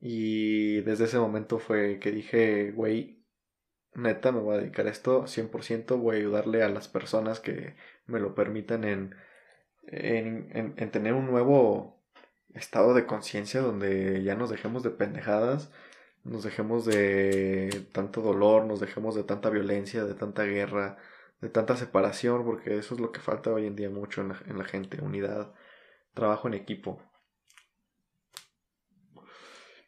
Y 0.00 0.80
desde 0.82 1.04
ese 1.04 1.18
momento 1.18 1.58
fue 1.58 1.98
que 2.00 2.12
dije, 2.12 2.72
güey, 2.72 3.24
neta, 3.94 4.32
me 4.32 4.40
voy 4.40 4.56
a 4.56 4.60
dedicar 4.60 4.86
a 4.86 4.90
esto 4.90 5.26
100%, 5.26 5.98
voy 5.98 6.16
a 6.16 6.18
ayudarle 6.20 6.62
a 6.62 6.68
las 6.68 6.88
personas 6.88 7.40
que 7.40 7.74
me 8.06 8.20
lo 8.20 8.34
permitan 8.34 8.84
en, 8.84 9.14
en, 9.86 10.74
en 10.76 10.90
tener 10.90 11.14
un 11.14 11.26
nuevo 11.26 11.98
estado 12.54 12.94
de 12.94 13.06
conciencia 13.06 13.60
donde 13.60 14.22
ya 14.22 14.34
nos 14.34 14.50
dejemos 14.50 14.82
de 14.82 14.90
pendejadas, 14.90 15.70
nos 16.24 16.44
dejemos 16.44 16.84
de 16.84 17.86
tanto 17.92 18.20
dolor, 18.22 18.64
nos 18.66 18.80
dejemos 18.80 19.14
de 19.14 19.24
tanta 19.24 19.50
violencia, 19.50 20.04
de 20.04 20.14
tanta 20.14 20.44
guerra, 20.44 20.98
de 21.40 21.48
tanta 21.48 21.76
separación, 21.76 22.44
porque 22.44 22.78
eso 22.78 22.94
es 22.94 23.00
lo 23.00 23.12
que 23.12 23.20
falta 23.20 23.52
hoy 23.52 23.66
en 23.66 23.76
día 23.76 23.90
mucho 23.90 24.22
en 24.22 24.28
la, 24.28 24.42
en 24.46 24.58
la 24.58 24.64
gente, 24.64 25.00
unidad, 25.02 25.54
trabajo 26.14 26.48
en 26.48 26.54
equipo. 26.54 27.00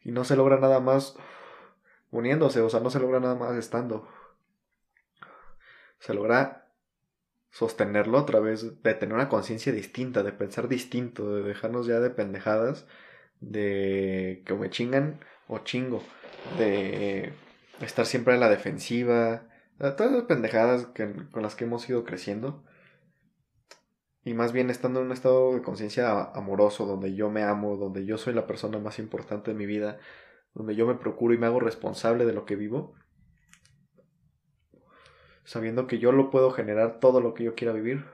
Y 0.03 0.11
no 0.11 0.23
se 0.23 0.35
logra 0.35 0.57
nada 0.59 0.79
más 0.79 1.15
uniéndose, 2.11 2.61
o 2.61 2.69
sea, 2.69 2.79
no 2.79 2.89
se 2.89 2.99
logra 2.99 3.19
nada 3.19 3.35
más 3.35 3.55
estando. 3.55 4.07
Se 5.99 6.13
logra 6.13 6.67
sostenerlo 7.51 8.17
a 8.17 8.25
través 8.25 8.81
de 8.81 8.93
tener 8.93 9.13
una 9.13 9.29
conciencia 9.29 9.71
distinta, 9.71 10.23
de 10.23 10.31
pensar 10.31 10.67
distinto, 10.67 11.35
de 11.35 11.43
dejarnos 11.43 11.85
ya 11.85 11.99
de 11.99 12.09
pendejadas, 12.09 12.87
de 13.39 14.43
que 14.45 14.53
me 14.53 14.69
chingan 14.69 15.19
o 15.47 15.59
chingo 15.59 16.01
de 16.57 17.33
estar 17.81 18.05
siempre 18.05 18.33
en 18.33 18.39
la 18.39 18.49
defensiva, 18.49 19.43
todas 19.77 20.11
las 20.11 20.23
pendejadas 20.23 20.87
con 21.31 21.41
las 21.41 21.55
que 21.55 21.65
hemos 21.65 21.89
ido 21.89 22.03
creciendo. 22.03 22.63
Y 24.23 24.33
más 24.33 24.51
bien 24.51 24.69
estando 24.69 24.99
en 24.99 25.07
un 25.07 25.11
estado 25.11 25.53
de 25.53 25.61
conciencia 25.61 26.23
amoroso, 26.33 26.85
donde 26.85 27.15
yo 27.15 27.29
me 27.29 27.43
amo, 27.43 27.77
donde 27.77 28.05
yo 28.05 28.17
soy 28.17 28.33
la 28.33 28.45
persona 28.45 28.77
más 28.77 28.99
importante 28.99 29.51
de 29.51 29.57
mi 29.57 29.65
vida, 29.65 29.97
donde 30.53 30.75
yo 30.75 30.85
me 30.85 30.95
procuro 30.95 31.33
y 31.33 31.37
me 31.37 31.47
hago 31.47 31.59
responsable 31.59 32.25
de 32.25 32.33
lo 32.33 32.45
que 32.45 32.55
vivo, 32.55 32.93
sabiendo 35.43 35.87
que 35.87 35.99
yo 35.99 36.11
lo 36.11 36.29
puedo 36.29 36.51
generar 36.51 36.99
todo 36.99 37.19
lo 37.19 37.33
que 37.33 37.43
yo 37.45 37.55
quiera 37.55 37.73
vivir. 37.73 38.05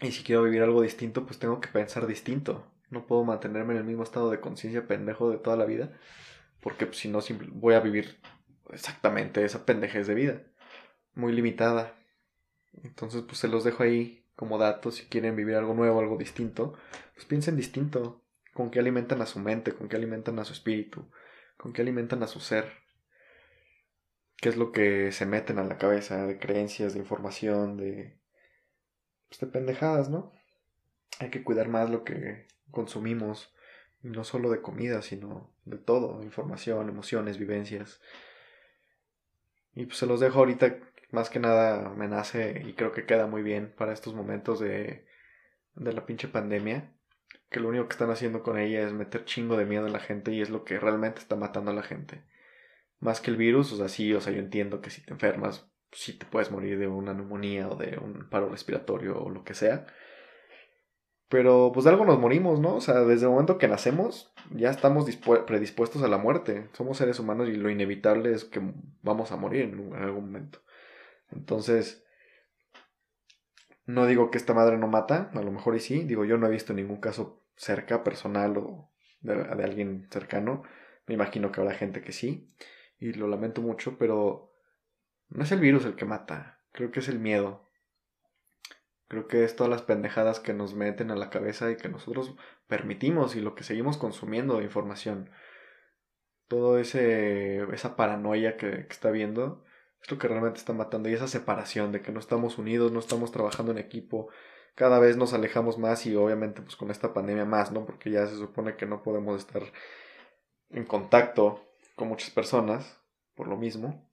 Y 0.00 0.12
si 0.12 0.22
quiero 0.22 0.42
vivir 0.42 0.62
algo 0.62 0.82
distinto, 0.82 1.26
pues 1.26 1.38
tengo 1.38 1.60
que 1.60 1.68
pensar 1.68 2.06
distinto. 2.06 2.70
No 2.90 3.06
puedo 3.06 3.24
mantenerme 3.24 3.72
en 3.72 3.78
el 3.78 3.84
mismo 3.84 4.04
estado 4.04 4.30
de 4.30 4.40
conciencia 4.40 4.86
pendejo 4.86 5.30
de 5.30 5.38
toda 5.38 5.56
la 5.56 5.64
vida 5.64 5.98
porque 6.66 6.86
pues, 6.86 6.98
si 6.98 7.08
no 7.08 7.20
voy 7.52 7.74
a 7.74 7.80
vivir 7.80 8.18
exactamente 8.70 9.44
esa 9.44 9.64
pendejez 9.64 10.08
de 10.08 10.14
vida, 10.14 10.42
muy 11.14 11.32
limitada. 11.32 11.94
Entonces 12.82 13.22
pues 13.22 13.38
se 13.38 13.46
los 13.46 13.62
dejo 13.62 13.84
ahí 13.84 14.25
como 14.36 14.58
datos, 14.58 14.96
si 14.96 15.06
quieren 15.06 15.34
vivir 15.34 15.56
algo 15.56 15.74
nuevo, 15.74 15.98
algo 15.98 16.16
distinto, 16.16 16.74
pues 17.14 17.26
piensen 17.26 17.56
distinto, 17.56 18.22
con 18.52 18.70
qué 18.70 18.78
alimentan 18.78 19.20
a 19.22 19.26
su 19.26 19.38
mente, 19.38 19.72
con 19.72 19.88
qué 19.88 19.96
alimentan 19.96 20.38
a 20.38 20.44
su 20.44 20.52
espíritu, 20.52 21.10
con 21.56 21.72
qué 21.72 21.82
alimentan 21.82 22.22
a 22.22 22.26
su 22.26 22.40
ser, 22.40 22.70
qué 24.36 24.48
es 24.48 24.56
lo 24.56 24.72
que 24.72 25.12
se 25.12 25.26
meten 25.26 25.58
a 25.58 25.64
la 25.64 25.78
cabeza 25.78 26.26
de 26.26 26.38
creencias, 26.38 26.94
de 26.94 27.00
información, 27.00 27.76
de, 27.76 28.18
pues, 29.28 29.40
de 29.40 29.46
pendejadas, 29.46 30.08
¿no? 30.08 30.32
Hay 31.18 31.30
que 31.30 31.42
cuidar 31.42 31.68
más 31.68 31.90
lo 31.90 32.04
que 32.04 32.46
consumimos, 32.70 33.54
no 34.02 34.24
solo 34.24 34.50
de 34.50 34.62
comida, 34.62 35.02
sino 35.02 35.52
de 35.64 35.78
todo, 35.78 36.22
información, 36.22 36.88
emociones, 36.88 37.38
vivencias. 37.38 38.00
Y 39.74 39.86
pues 39.86 39.98
se 39.98 40.06
los 40.06 40.20
dejo 40.20 40.38
ahorita, 40.38 40.78
más 41.10 41.30
que 41.30 41.38
nada 41.38 41.90
me 41.90 42.08
nace 42.08 42.62
y 42.66 42.74
creo 42.74 42.92
que 42.92 43.06
queda 43.06 43.26
muy 43.26 43.42
bien 43.42 43.72
para 43.76 43.92
estos 43.92 44.14
momentos 44.14 44.60
de, 44.60 45.06
de 45.74 45.92
la 45.92 46.06
pinche 46.06 46.28
pandemia, 46.28 46.92
que 47.50 47.60
lo 47.60 47.68
único 47.68 47.86
que 47.88 47.92
están 47.92 48.10
haciendo 48.10 48.42
con 48.42 48.58
ella 48.58 48.86
es 48.86 48.92
meter 48.92 49.24
chingo 49.24 49.56
de 49.56 49.66
miedo 49.66 49.86
a 49.86 49.90
la 49.90 50.00
gente 50.00 50.32
y 50.32 50.40
es 50.40 50.50
lo 50.50 50.64
que 50.64 50.78
realmente 50.78 51.20
está 51.20 51.36
matando 51.36 51.70
a 51.70 51.74
la 51.74 51.82
gente. 51.82 52.22
Más 52.98 53.20
que 53.20 53.30
el 53.30 53.36
virus, 53.36 53.72
o 53.72 53.76
sea, 53.76 53.88
sí, 53.88 54.12
o 54.14 54.20
sea, 54.20 54.32
yo 54.32 54.40
entiendo 54.40 54.80
que 54.80 54.90
si 54.90 55.02
te 55.04 55.12
enfermas, 55.12 55.70
sí 55.92 56.18
te 56.18 56.26
puedes 56.26 56.50
morir 56.50 56.78
de 56.78 56.88
una 56.88 57.14
neumonía 57.14 57.68
o 57.68 57.76
de 57.76 57.98
un 57.98 58.28
paro 58.28 58.48
respiratorio 58.48 59.18
o 59.18 59.30
lo 59.30 59.44
que 59.44 59.54
sea 59.54 59.86
pero 61.28 61.72
pues 61.74 61.84
de 61.84 61.90
algo 61.90 62.04
nos 62.04 62.18
morimos, 62.18 62.60
¿no? 62.60 62.76
O 62.76 62.80
sea, 62.80 63.00
desde 63.00 63.26
el 63.26 63.32
momento 63.32 63.58
que 63.58 63.68
nacemos 63.68 64.32
ya 64.54 64.70
estamos 64.70 65.06
predispuestos 65.46 66.02
a 66.02 66.08
la 66.08 66.18
muerte. 66.18 66.68
Somos 66.72 66.98
seres 66.98 67.18
humanos 67.18 67.48
y 67.48 67.56
lo 67.56 67.68
inevitable 67.68 68.32
es 68.32 68.44
que 68.44 68.60
vamos 69.02 69.32
a 69.32 69.36
morir 69.36 69.62
en, 69.62 69.94
algún 69.94 70.26
momento. 70.26 70.60
Entonces, 71.30 72.04
no 73.84 74.06
digo 74.06 74.30
que 74.30 74.38
esta 74.38 74.54
madre 74.54 74.78
no 74.78 74.88
mata, 74.88 75.30
a 75.34 75.42
lo 75.42 75.52
mejor 75.52 75.76
y 75.76 75.80
sí. 75.80 76.02
Digo, 76.04 76.24
yo 76.24 76.38
no 76.38 76.46
he 76.46 76.50
visto 76.50 76.72
ningún 76.72 77.00
caso 77.00 77.44
cerca, 77.56 78.04
personal 78.04 78.56
o 78.58 78.90
de, 79.20 79.34
alguien 79.62 80.08
cercano. 80.10 80.62
Me 81.06 81.14
imagino 81.14 81.52
que 81.52 81.60
habrá 81.60 81.74
gente 81.74 82.02
que 82.02 82.12
sí. 82.12 82.48
Y 82.98 83.12
lo 83.12 83.28
lamento 83.28 83.62
mucho, 83.62 83.98
pero 83.98 84.52
no 85.28 85.44
es 85.44 85.52
el 85.52 85.60
virus 85.60 85.84
el 85.84 85.96
que 85.96 86.04
mata. 86.04 86.60
Creo 86.72 86.90
que 86.90 87.00
es 87.00 87.08
el 87.08 87.18
miedo 87.18 87.66
Creo 89.08 89.28
que 89.28 89.44
es 89.44 89.54
todas 89.54 89.70
las 89.70 89.82
pendejadas 89.82 90.40
que 90.40 90.52
nos 90.52 90.74
meten 90.74 91.10
a 91.10 91.16
la 91.16 91.30
cabeza 91.30 91.70
y 91.70 91.76
que 91.76 91.88
nosotros 91.88 92.34
permitimos 92.66 93.36
y 93.36 93.40
lo 93.40 93.54
que 93.54 93.62
seguimos 93.62 93.98
consumiendo 93.98 94.58
de 94.58 94.64
información. 94.64 95.30
Todo 96.48 96.78
ese 96.78 97.62
esa 97.72 97.96
paranoia 97.96 98.56
que, 98.56 98.70
que 98.86 98.92
está 98.92 99.10
viendo 99.10 99.64
es 100.02 100.10
lo 100.10 100.18
que 100.18 100.28
realmente 100.28 100.58
está 100.58 100.72
matando 100.72 101.08
y 101.08 101.14
esa 101.14 101.28
separación 101.28 101.92
de 101.92 102.02
que 102.02 102.12
no 102.12 102.20
estamos 102.20 102.58
unidos, 102.58 102.92
no 102.92 103.00
estamos 103.00 103.32
trabajando 103.32 103.72
en 103.72 103.78
equipo, 103.78 104.28
cada 104.74 104.98
vez 104.98 105.16
nos 105.16 105.32
alejamos 105.32 105.78
más 105.78 106.06
y 106.06 106.14
obviamente 106.16 106.62
pues 106.62 106.76
con 106.76 106.90
esta 106.90 107.14
pandemia 107.14 107.44
más, 107.44 107.72
¿no? 107.72 107.86
Porque 107.86 108.10
ya 108.10 108.26
se 108.26 108.36
supone 108.36 108.76
que 108.76 108.86
no 108.86 109.02
podemos 109.02 109.38
estar 109.38 109.62
en 110.70 110.84
contacto 110.84 111.66
con 111.96 112.08
muchas 112.08 112.30
personas 112.30 113.00
por 113.34 113.48
lo 113.48 113.56
mismo. 113.56 114.10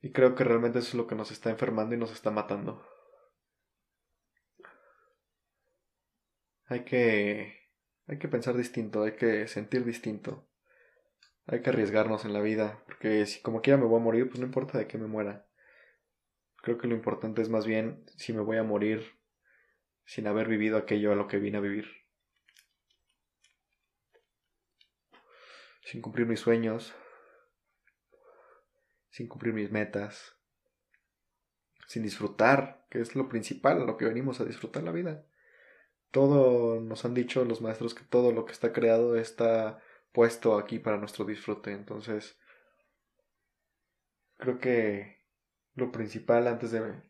Y 0.00 0.12
creo 0.12 0.34
que 0.34 0.44
realmente 0.44 0.78
eso 0.78 0.88
es 0.88 0.94
lo 0.94 1.06
que 1.06 1.14
nos 1.14 1.30
está 1.30 1.50
enfermando 1.50 1.94
y 1.94 1.98
nos 1.98 2.12
está 2.12 2.30
matando. 2.30 2.86
Hay 6.66 6.84
que 6.84 7.58
hay 8.06 8.18
que 8.18 8.28
pensar 8.28 8.56
distinto, 8.56 9.02
hay 9.02 9.12
que 9.16 9.48
sentir 9.48 9.84
distinto. 9.84 10.48
Hay 11.50 11.62
que 11.62 11.70
arriesgarnos 11.70 12.26
en 12.26 12.34
la 12.34 12.40
vida, 12.40 12.82
porque 12.84 13.24
si 13.24 13.40
como 13.40 13.62
quiera 13.62 13.78
me 13.78 13.86
voy 13.86 13.98
a 13.98 14.04
morir, 14.04 14.28
pues 14.28 14.38
no 14.38 14.44
importa 14.44 14.76
de 14.76 14.86
qué 14.86 14.98
me 14.98 15.06
muera. 15.06 15.46
Creo 16.62 16.76
que 16.76 16.86
lo 16.86 16.94
importante 16.94 17.40
es 17.40 17.48
más 17.48 17.66
bien 17.66 18.04
si 18.16 18.34
me 18.34 18.42
voy 18.42 18.58
a 18.58 18.62
morir 18.62 19.18
sin 20.04 20.26
haber 20.26 20.46
vivido 20.46 20.76
aquello 20.76 21.10
a 21.10 21.14
lo 21.14 21.26
que 21.26 21.38
vine 21.38 21.56
a 21.56 21.62
vivir. 21.62 21.86
Sin 25.84 26.02
cumplir 26.02 26.26
mis 26.26 26.40
sueños, 26.40 26.94
sin 29.10 29.26
cumplir 29.26 29.54
mis 29.54 29.70
metas, 29.70 30.36
sin 31.86 32.02
disfrutar, 32.02 32.84
que 32.90 33.00
es 33.00 33.16
lo 33.16 33.30
principal, 33.30 33.86
lo 33.86 33.96
que 33.96 34.04
venimos 34.04 34.40
a 34.40 34.44
disfrutar 34.44 34.82
la 34.82 34.92
vida. 34.92 35.24
Todo, 36.10 36.80
nos 36.82 37.06
han 37.06 37.14
dicho 37.14 37.42
los 37.46 37.62
maestros 37.62 37.94
que 37.94 38.04
todo 38.04 38.32
lo 38.32 38.44
que 38.44 38.52
está 38.52 38.74
creado 38.74 39.16
está 39.16 39.78
puesto 40.12 40.58
aquí 40.58 40.78
para 40.78 40.98
nuestro 40.98 41.24
disfrute. 41.24 41.72
Entonces, 41.72 42.38
creo 44.36 44.58
que 44.58 45.24
lo 45.74 45.92
principal 45.92 46.46
antes 46.46 46.70
de, 46.70 47.02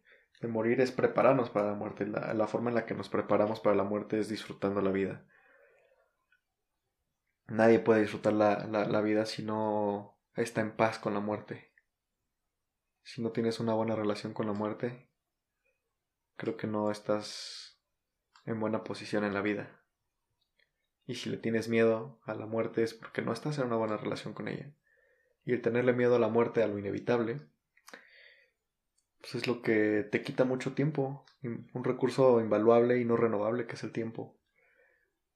morir 0.48 0.80
es 0.80 0.92
prepararnos 0.92 1.50
para 1.50 1.68
la 1.68 1.74
muerte. 1.74 2.06
La, 2.06 2.46
forma 2.46 2.70
en 2.70 2.76
la 2.76 2.86
que 2.86 2.94
nos 2.94 3.08
preparamos 3.08 3.60
para 3.60 3.76
la 3.76 3.84
muerte 3.84 4.18
es 4.18 4.28
disfrutando 4.28 4.80
la 4.80 4.90
vida. 4.90 5.26
Nadie 7.46 7.78
puede 7.78 8.02
disfrutar 8.02 8.34
la, 8.34 8.66
la 8.66 9.00
vida 9.00 9.24
si 9.24 9.42
no 9.42 10.18
está 10.34 10.60
en 10.60 10.76
paz 10.76 10.98
con 10.98 11.14
la 11.14 11.20
muerte. 11.20 11.72
Si 13.02 13.22
no 13.22 13.32
tienes 13.32 13.58
una 13.58 13.72
buena 13.72 13.96
relación 13.96 14.34
con 14.34 14.46
la 14.46 14.52
muerte, 14.52 15.08
creo 16.36 16.58
que 16.58 16.66
no 16.66 16.90
estás 16.90 17.80
en 18.44 18.60
buena 18.60 18.84
posición 18.84 19.24
en 19.24 19.32
la 19.32 19.40
vida. 19.40 19.77
Y 21.08 21.14
si 21.14 21.30
le 21.30 21.38
tienes 21.38 21.70
miedo 21.70 22.20
a 22.24 22.34
la 22.34 22.44
muerte 22.44 22.82
es 22.82 22.92
porque 22.92 23.22
no 23.22 23.32
estás 23.32 23.56
en 23.56 23.64
una 23.64 23.76
buena 23.76 23.96
relación 23.96 24.34
con 24.34 24.46
ella. 24.46 24.70
Y 25.46 25.54
el 25.54 25.62
tenerle 25.62 25.94
miedo 25.94 26.16
a 26.16 26.18
la 26.18 26.28
muerte, 26.28 26.62
a 26.62 26.68
lo 26.68 26.78
inevitable, 26.78 27.40
pues 29.18 29.34
es 29.34 29.46
lo 29.46 29.62
que 29.62 30.06
te 30.12 30.20
quita 30.22 30.44
mucho 30.44 30.74
tiempo. 30.74 31.24
Un 31.42 31.82
recurso 31.82 32.42
invaluable 32.42 33.00
y 33.00 33.06
no 33.06 33.16
renovable 33.16 33.66
que 33.66 33.76
es 33.76 33.84
el 33.84 33.92
tiempo. 33.92 34.38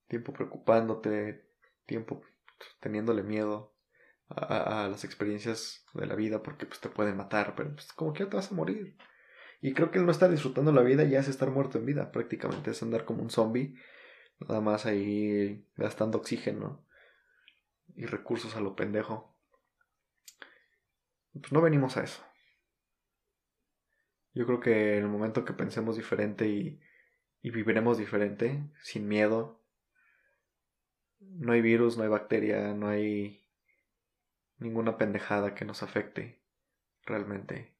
Tiempo 0.08 0.34
preocupándote, 0.34 1.48
tiempo 1.86 2.20
teniéndole 2.80 3.22
miedo 3.22 3.74
a, 4.28 4.88
las 4.90 5.04
experiencias 5.04 5.86
de 5.94 6.04
la 6.04 6.16
vida 6.16 6.42
porque 6.42 6.66
pues 6.66 6.80
te 6.80 6.90
pueden 6.90 7.16
matar, 7.16 7.54
pero 7.56 7.72
pues 7.72 7.90
como 7.94 8.12
que 8.12 8.26
te 8.26 8.36
vas 8.36 8.52
a 8.52 8.54
morir. 8.54 8.98
Y 9.62 9.72
creo 9.72 9.90
que 9.90 9.98
el 9.98 10.04
no 10.04 10.12
estar 10.12 10.30
disfrutando 10.30 10.70
la 10.70 10.82
vida 10.82 11.04
ya 11.04 11.20
es 11.20 11.28
estar 11.28 11.50
muerto 11.50 11.78
en 11.78 11.86
vida, 11.86 12.12
prácticamente 12.12 12.72
es 12.72 12.82
andar 12.82 13.06
como 13.06 13.22
un 13.22 13.30
zombie 13.30 13.74
Nada 14.48 14.60
más 14.60 14.86
ahí 14.86 15.66
gastando 15.76 16.18
oxígeno 16.18 16.84
y 17.94 18.06
recursos 18.06 18.56
a 18.56 18.60
lo 18.60 18.74
pendejo. 18.74 19.36
Pues 21.32 21.52
no 21.52 21.60
venimos 21.60 21.96
a 21.96 22.04
eso. 22.04 22.22
Yo 24.34 24.46
creo 24.46 24.60
que 24.60 24.96
en 24.96 25.04
el 25.04 25.10
momento 25.10 25.44
que 25.44 25.52
pensemos 25.52 25.96
diferente 25.96 26.48
y, 26.48 26.80
y 27.42 27.50
viviremos 27.50 27.98
diferente, 27.98 28.62
sin 28.82 29.06
miedo, 29.06 29.62
no 31.20 31.52
hay 31.52 31.60
virus, 31.60 31.96
no 31.96 32.02
hay 32.02 32.08
bacteria, 32.08 32.74
no 32.74 32.88
hay 32.88 33.44
ninguna 34.58 34.96
pendejada 34.96 35.54
que 35.54 35.64
nos 35.64 35.82
afecte 35.82 36.42
realmente. 37.04 37.74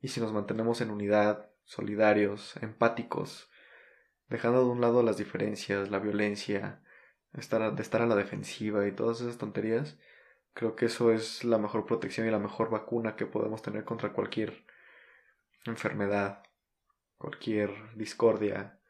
Y 0.00 0.08
si 0.08 0.20
nos 0.20 0.32
mantenemos 0.32 0.80
en 0.80 0.90
unidad, 0.90 1.50
solidarios, 1.64 2.56
empáticos, 2.56 3.50
dejando 4.28 4.64
de 4.64 4.70
un 4.70 4.80
lado 4.80 5.02
las 5.02 5.16
diferencias, 5.16 5.90
la 5.90 5.98
violencia, 5.98 6.82
estar 7.32 7.74
de 7.74 7.82
estar 7.82 8.02
a 8.02 8.06
la 8.06 8.16
defensiva 8.16 8.86
y 8.86 8.92
todas 8.92 9.20
esas 9.20 9.38
tonterías, 9.38 9.98
creo 10.54 10.76
que 10.76 10.86
eso 10.86 11.12
es 11.12 11.44
la 11.44 11.58
mejor 11.58 11.86
protección 11.86 12.26
y 12.26 12.30
la 12.30 12.38
mejor 12.38 12.70
vacuna 12.70 13.16
que 13.16 13.26
podemos 13.26 13.62
tener 13.62 13.84
contra 13.84 14.12
cualquier 14.12 14.64
enfermedad, 15.66 16.42
cualquier 17.18 17.96
discordia 17.96 18.80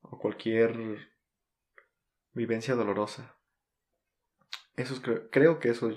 o 0.00 0.18
cualquier 0.18 1.10
vivencia 2.32 2.74
dolorosa. 2.74 3.36
Eso 4.76 4.94
es, 4.94 5.00
creo 5.30 5.58
que 5.58 5.68
eso 5.68 5.92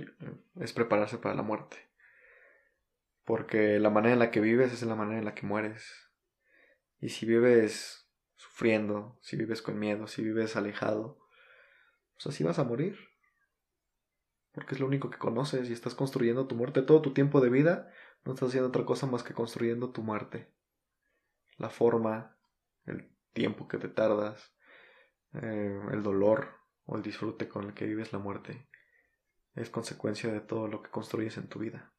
es 0.60 0.74
prepararse 0.74 1.18
para 1.18 1.36
la 1.36 1.44
muerte. 1.44 1.78
Porque 3.24 3.80
la 3.80 3.90
manera 3.90 4.14
en 4.14 4.20
la 4.20 4.32
que 4.32 4.42
vives 4.42 4.74
es 4.74 4.84
la 4.84 4.96
manera 4.96 5.20
en 5.20 5.26
la 5.26 5.36
que 5.36 5.46
mueres. 5.46 6.12
Y 7.00 7.10
si 7.10 7.26
vives 7.26 8.03
sufriendo, 8.44 9.18
si 9.22 9.38
vives 9.38 9.62
con 9.62 9.80
miedo, 9.80 10.08
si 10.08 10.24
vives 10.24 10.56
alejado, 10.56 11.18
pues 12.14 12.28
así 12.28 12.44
vas 12.44 12.60
a 12.60 12.64
morir. 12.64 12.98
Porque 14.52 14.76
es 14.76 14.82
lo 14.82 14.86
único 14.86 15.10
que 15.10 15.18
conoces 15.18 15.70
y 15.70 15.74
estás 15.74 15.96
construyendo 15.96 16.46
tu 16.46 16.56
muerte. 16.56 16.82
Todo 16.82 17.02
tu 17.02 17.14
tiempo 17.14 17.42
de 17.42 17.50
vida 17.50 17.92
no 18.24 18.34
estás 18.34 18.50
haciendo 18.50 18.70
otra 18.70 18.86
cosa 18.86 19.08
más 19.08 19.24
que 19.24 19.34
construyendo 19.34 19.92
tu 19.92 20.04
muerte. 20.04 20.54
La 21.58 21.70
forma, 21.70 22.38
el 22.86 23.10
tiempo 23.34 23.68
que 23.68 23.78
te 23.78 23.88
tardas, 23.88 24.54
eh, 25.34 25.80
el 25.92 26.04
dolor 26.04 26.50
o 26.86 26.98
el 26.98 27.02
disfrute 27.02 27.48
con 27.48 27.66
el 27.66 27.74
que 27.74 27.86
vives 27.86 28.14
la 28.14 28.20
muerte 28.20 28.68
es 29.56 29.70
consecuencia 29.70 30.32
de 30.32 30.42
todo 30.42 30.68
lo 30.68 30.84
que 30.84 30.92
construyes 30.92 31.38
en 31.38 31.48
tu 31.48 31.60
vida. 31.60 31.94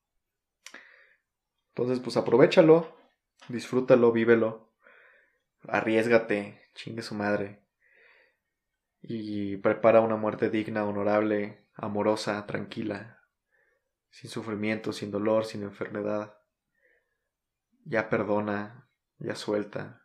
Entonces, 1.69 2.01
pues 2.01 2.17
aprovechalo, 2.17 2.97
disfrútalo, 3.49 4.13
vívelo 4.13 4.74
arriesgate, 5.69 6.61
chingue 6.75 7.03
su 7.03 7.15
madre. 7.15 7.63
Y 9.03 9.57
prepara 9.59 10.01
una 10.01 10.17
muerte 10.17 10.51
digna, 10.51 10.85
honorable, 10.85 11.67
amorosa, 11.75 12.47
tranquila, 12.47 13.23
sin 14.11 14.31
sufrimiento, 14.31 14.93
sin 14.93 15.11
dolor, 15.11 15.45
sin 15.45 15.63
enfermedad. 15.63 16.39
Ya 17.85 18.09
perdona, 18.09 18.89
ya 19.19 19.35
suelta, 19.35 20.03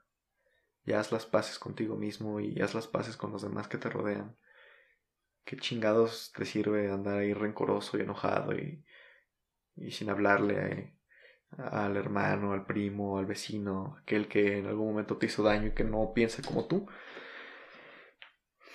ya 0.84 1.00
haz 1.00 1.12
las 1.12 1.26
paces 1.26 1.60
contigo 1.60 1.95
mismo 1.95 2.39
y 2.39 2.60
haz 2.62 2.74
las 2.74 2.88
paces 2.88 3.15
con 3.15 3.32
los 3.32 3.41
demás 3.41 3.67
que 3.67 3.78
te 3.78 3.89
rodean. 3.89 4.38
¿Qué 5.45 5.58
chingados 5.58 6.34
te 6.34 6.45
sirve 6.45 6.91
andar 6.91 7.19
ahí 7.19 7.34
rencoroso 7.34 7.98
y 7.98 8.02
enojado 8.02 8.54
y, 8.54 8.86
y 9.76 9.91
sin 9.91 10.10
hablarle 10.10 10.98
al 11.57 11.97
hermano, 11.97 12.53
al 12.53 12.65
primo, 12.65 13.17
al 13.17 13.25
vecino, 13.25 13.97
aquel 14.01 14.27
que 14.27 14.59
en 14.59 14.67
algún 14.67 14.88
momento 14.89 15.17
te 15.17 15.25
hizo 15.25 15.43
daño 15.43 15.67
y 15.67 15.73
que 15.73 15.83
no 15.83 16.13
piensa 16.13 16.41
como 16.43 16.67
tú. 16.67 16.88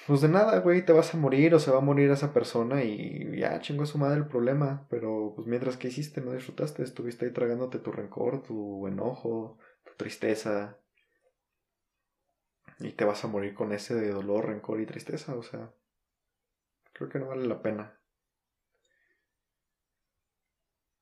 Pues 0.06 0.20
de 0.20 0.28
nada, 0.28 0.58
güey, 0.60 0.84
te 0.84 0.92
vas 0.92 1.14
a 1.14 1.16
morir 1.16 1.54
o 1.54 1.58
se 1.58 1.70
va 1.70 1.78
a 1.78 1.80
morir 1.80 2.10
esa 2.10 2.34
persona 2.34 2.84
y 2.84 3.38
ya 3.38 3.58
chingó 3.60 3.84
a 3.84 3.86
su 3.86 3.96
madre 3.96 4.18
el 4.18 4.26
problema. 4.26 4.86
Pero 4.90 5.32
pues 5.34 5.46
mientras 5.48 5.78
que 5.78 5.88
hiciste, 5.88 6.20
no 6.20 6.32
disfrutaste, 6.32 6.82
estuviste 6.82 7.24
ahí 7.24 7.32
tragándote 7.32 7.78
tu 7.78 7.90
rencor, 7.90 8.42
tu 8.42 8.86
enojo, 8.86 9.58
tu 9.84 9.92
tristeza. 9.96 10.78
Y 12.80 12.92
te 12.92 13.04
vas 13.04 13.24
a 13.24 13.28
morir 13.28 13.54
con 13.54 13.72
ese 13.72 13.94
de 13.94 14.10
dolor, 14.10 14.46
rencor 14.46 14.80
y 14.80 14.86
tristeza, 14.86 15.36
o 15.36 15.42
sea, 15.42 15.72
creo 16.92 17.08
que 17.08 17.18
no 17.18 17.28
vale 17.28 17.46
la 17.46 17.62
pena. 17.62 17.98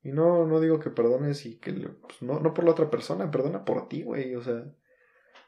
Y 0.03 0.12
no, 0.12 0.47
no 0.47 0.61
digo 0.61 0.81
que 0.81 0.91
perdones 0.91 1.47
y 1.47 1.59
que 1.59 1.73
pues, 1.73 2.23
no, 2.23 2.41
no 2.41 2.55
por 2.55 2.65
la 2.65 2.73
otra 2.73 2.91
persona, 2.91 3.31
perdona 3.31 3.65
por 3.65 3.88
ti, 3.88 4.03
güey. 4.03 4.35
O 4.35 4.43
sea, 4.43 4.65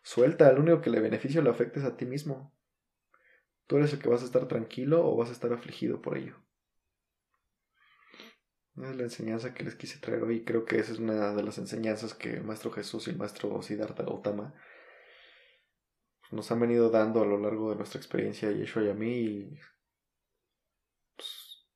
suelta, 0.02 0.50
el 0.50 0.58
único 0.58 0.80
que 0.80 0.90
le 0.90 1.00
beneficio 1.00 1.42
le 1.42 1.50
afecta 1.50 1.80
es 1.80 1.86
a 1.86 1.96
ti 1.96 2.06
mismo. 2.06 2.54
Tú 3.66 3.76
eres 3.76 3.92
el 3.92 3.98
que 3.98 4.08
vas 4.08 4.22
a 4.22 4.26
estar 4.26 4.46
tranquilo 4.46 5.06
o 5.06 5.16
vas 5.16 5.30
a 5.30 5.32
estar 5.32 5.52
afligido 5.52 6.00
por 6.02 6.16
ello. 6.16 6.36
Esa 8.76 8.90
es 8.90 8.96
la 8.96 9.02
enseñanza 9.04 9.54
que 9.54 9.64
les 9.64 9.74
quise 9.74 9.98
traer 9.98 10.22
hoy. 10.22 10.44
Creo 10.44 10.64
que 10.64 10.78
esa 10.78 10.92
es 10.92 10.98
una 10.98 11.32
de 11.32 11.42
las 11.42 11.58
enseñanzas 11.58 12.14
que 12.14 12.34
el 12.34 12.44
Maestro 12.44 12.70
Jesús 12.72 13.06
y 13.06 13.10
el 13.10 13.16
Maestro 13.16 13.62
Siddhartha 13.62 14.02
Gautama 14.02 14.54
nos 16.30 16.50
han 16.50 16.60
venido 16.60 16.90
dando 16.90 17.22
a 17.22 17.26
lo 17.26 17.38
largo 17.38 17.70
de 17.70 17.76
nuestra 17.76 17.98
experiencia, 17.98 18.50
Yeshua 18.50 18.82
y 18.84 18.90
a 18.90 18.94
mí. 18.94 19.58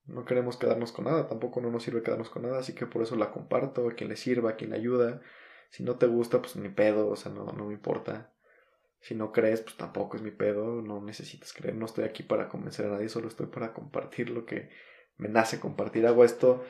No 0.08 0.24
queremos 0.24 0.56
quedarnos 0.56 0.92
con 0.92 1.04
nada, 1.04 1.28
tampoco 1.28 1.60
no 1.60 1.70
nos 1.70 1.82
sirve 1.82 2.02
quedarnos 2.02 2.30
con 2.30 2.42
nada, 2.42 2.58
así 2.58 2.74
que 2.74 2.86
por 2.86 3.02
eso 3.02 3.16
la 3.16 3.30
comparto, 3.30 3.88
a 3.88 3.92
quien 3.92 4.08
le 4.10 4.16
sirva, 4.16 4.50
a 4.50 4.56
quien 4.56 4.70
le 4.70 4.76
ayuda. 4.76 5.20
Si 5.70 5.84
no 5.84 5.96
te 5.96 6.06
gusta, 6.06 6.40
pues 6.40 6.56
ni 6.56 6.70
pedo, 6.70 7.08
o 7.10 7.16
sea, 7.16 7.30
no, 7.30 7.44
no 7.52 7.66
me 7.66 7.74
importa. 7.74 8.32
Si 9.00 9.14
no 9.14 9.32
crees, 9.32 9.60
pues 9.60 9.76
tampoco 9.76 10.16
es 10.16 10.22
mi 10.22 10.30
pedo, 10.30 10.82
no 10.82 11.00
necesitas 11.02 11.52
creer, 11.52 11.76
no 11.76 11.86
estoy 11.86 12.04
aquí 12.04 12.22
para 12.22 12.48
convencer 12.48 12.86
a 12.86 12.90
nadie, 12.90 13.08
solo 13.08 13.28
estoy 13.28 13.46
para 13.46 13.72
compartir 13.72 14.30
lo 14.30 14.44
que 14.44 14.70
me 15.18 15.28
nace 15.28 15.60
compartir. 15.60 16.06
Hago 16.06 16.24
esto 16.24 16.64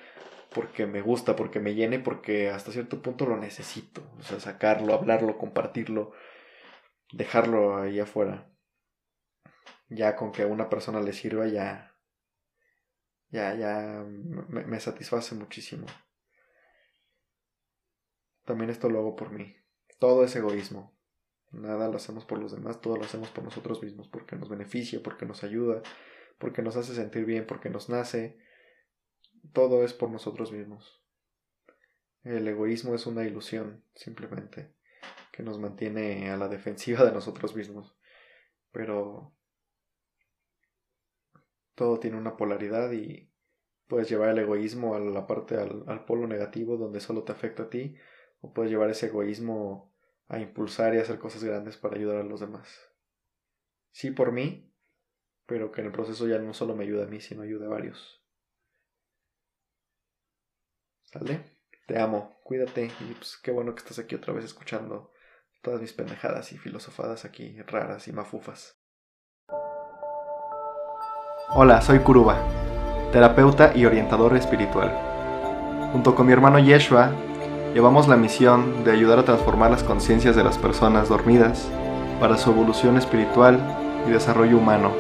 porque 0.54 0.86
me 0.86 1.00
gusta, 1.00 1.36
porque 1.36 1.60
me 1.60 1.74
llene, 1.74 2.00
porque 2.00 2.50
hasta 2.50 2.72
cierto 2.72 3.02
punto 3.02 3.26
lo 3.26 3.36
necesito. 3.36 4.02
O 4.18 4.22
sea, 4.22 4.40
sacarlo, 4.40 4.94
hablarlo, 4.94 5.38
compartirlo, 5.38 6.12
dejarlo 7.12 7.78
ahí 7.78 8.00
afuera. 8.00 8.50
Ya 9.88 10.16
con 10.16 10.32
que 10.32 10.42
a 10.42 10.46
una 10.46 10.68
persona 10.68 11.00
le 11.00 11.12
sirva, 11.12 11.46
ya, 11.46 11.87
ya, 13.30 13.54
ya 13.54 14.04
me, 14.48 14.80
satisface 14.80 15.34
muchísimo. 15.34 15.86
También 18.44 18.70
esto 18.70 18.88
lo 18.88 19.00
hago 19.00 19.16
por 19.16 19.30
mí. 19.30 19.56
Todo 19.98 20.24
es 20.24 20.34
egoísmo. 20.34 20.96
Nada 21.50 21.88
lo 21.88 21.96
hacemos 21.96 22.24
por 22.24 22.38
los 22.38 22.52
demás, 22.52 22.80
todo 22.80 22.96
lo 22.96 23.04
hacemos 23.04 23.30
por 23.30 23.44
nosotros 23.44 23.82
mismos, 23.82 24.08
porque 24.08 24.36
nos 24.36 24.48
beneficia, 24.48 25.02
porque 25.02 25.24
nos 25.26 25.44
ayuda, 25.44 25.82
porque 26.38 26.62
nos 26.62 26.76
hace 26.76 26.94
sentir 26.94 27.24
bien, 27.24 27.46
porque 27.46 27.70
nos 27.70 27.88
nace. 27.88 28.38
Todo 29.52 29.84
es 29.84 29.92
por 29.92 30.10
nosotros 30.10 30.52
mismos. 30.52 31.02
El 32.22 32.46
egoísmo 32.48 32.94
es 32.94 33.06
una 33.06 33.24
ilusión, 33.24 33.84
simplemente, 33.94 34.74
que 35.32 35.42
nos 35.42 35.58
mantiene 35.58 36.30
a 36.30 36.36
la 36.36 36.48
defensiva 36.48 37.04
de 37.04 37.12
nosotros 37.12 37.54
mismos. 37.54 37.96
Pero 38.72 39.37
todo 41.78 42.00
tiene 42.00 42.16
una 42.16 42.36
polaridad 42.36 42.90
y 42.90 43.32
puedes 43.86 44.10
llevar 44.10 44.30
el 44.30 44.40
egoísmo 44.40 44.96
a 44.96 44.98
la 44.98 45.28
parte 45.28 45.56
al, 45.56 46.04
polo 46.06 46.26
negativo 46.26 46.76
donde 46.76 46.98
solo 46.98 47.22
te 47.22 47.30
afecta 47.30 47.62
a 47.62 47.70
ti 47.70 47.96
o 48.40 48.52
puedes 48.52 48.70
llevar 48.70 48.90
ese 48.90 49.06
egoísmo 49.06 49.94
a 50.26 50.40
impulsar 50.40 50.94
y 50.94 50.98
hacer 50.98 51.20
cosas 51.20 51.44
grandes 51.44 51.76
para 51.76 51.94
ayudar 51.94 52.16
a 52.16 52.24
los 52.24 52.40
demás. 52.40 52.68
Sí 53.92 54.10
por 54.10 54.32
mí, 54.32 54.74
pero 55.46 55.70
que 55.70 55.80
en 55.80 55.86
el 55.86 55.92
proceso 55.92 56.26
ya 56.26 56.38
no 56.40 56.52
solo 56.52 56.74
me 56.74 56.82
ayuda 56.82 57.04
a 57.04 57.08
mí, 57.08 57.20
sino 57.20 57.42
ayuda 57.42 57.66
a 57.66 57.70
varios. 57.70 58.24
¿Sale? 61.04 61.58
Te 61.86 61.98
amo, 61.98 62.40
cuídate 62.42 62.86
y 62.86 63.14
pues 63.14 63.38
qué 63.40 63.52
bueno 63.52 63.74
que 63.74 63.82
estás 63.82 64.00
aquí 64.00 64.16
otra 64.16 64.34
vez 64.34 64.44
escuchando 64.44 65.12
todas 65.62 65.80
mis 65.80 65.92
pendejadas 65.92 66.52
y 66.52 66.58
filosofadas 66.58 67.24
aquí 67.24 67.62
raras 67.62 68.08
y 68.08 68.12
mafufas. 68.12 68.77
Hola, 71.50 71.80
soy 71.80 72.00
Kuruba, 72.00 72.36
terapeuta 73.10 73.72
y 73.74 73.86
orientador 73.86 74.36
espiritual. 74.36 74.92
Junto 75.92 76.14
con 76.14 76.26
mi 76.26 76.32
hermano 76.34 76.58
Yeshua, 76.58 77.10
llevamos 77.72 78.06
la 78.06 78.18
misión 78.18 78.84
de 78.84 78.92
ayudar 78.92 79.18
a 79.18 79.24
transformar 79.24 79.70
las 79.70 79.82
conciencias 79.82 80.36
de 80.36 80.44
las 80.44 80.58
personas 80.58 81.08
dormidas 81.08 81.66
para 82.20 82.36
su 82.36 82.50
evolución 82.50 82.98
espiritual 82.98 83.58
y 84.06 84.10
desarrollo 84.10 84.58
humano. 84.58 84.90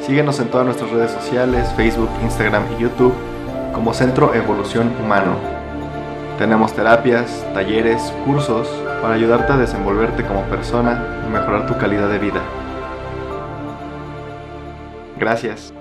Síguenos 0.00 0.38
en 0.38 0.48
todas 0.48 0.64
nuestras 0.64 0.92
redes 0.92 1.10
sociales, 1.10 1.68
Facebook, 1.76 2.10
Instagram 2.22 2.62
y 2.78 2.82
YouTube 2.82 3.14
como 3.74 3.92
Centro 3.94 4.32
Evolución 4.32 4.92
Humano. 5.02 5.34
Tenemos 6.38 6.72
terapias, 6.72 7.44
talleres, 7.52 8.00
cursos 8.24 8.68
para 9.02 9.14
ayudarte 9.14 9.52
a 9.52 9.56
desenvolverte 9.56 10.24
como 10.24 10.42
persona 10.42 11.24
y 11.26 11.32
mejorar 11.32 11.66
tu 11.66 11.76
calidad 11.78 12.08
de 12.08 12.18
vida. 12.20 12.63
Gracias. 15.18 15.72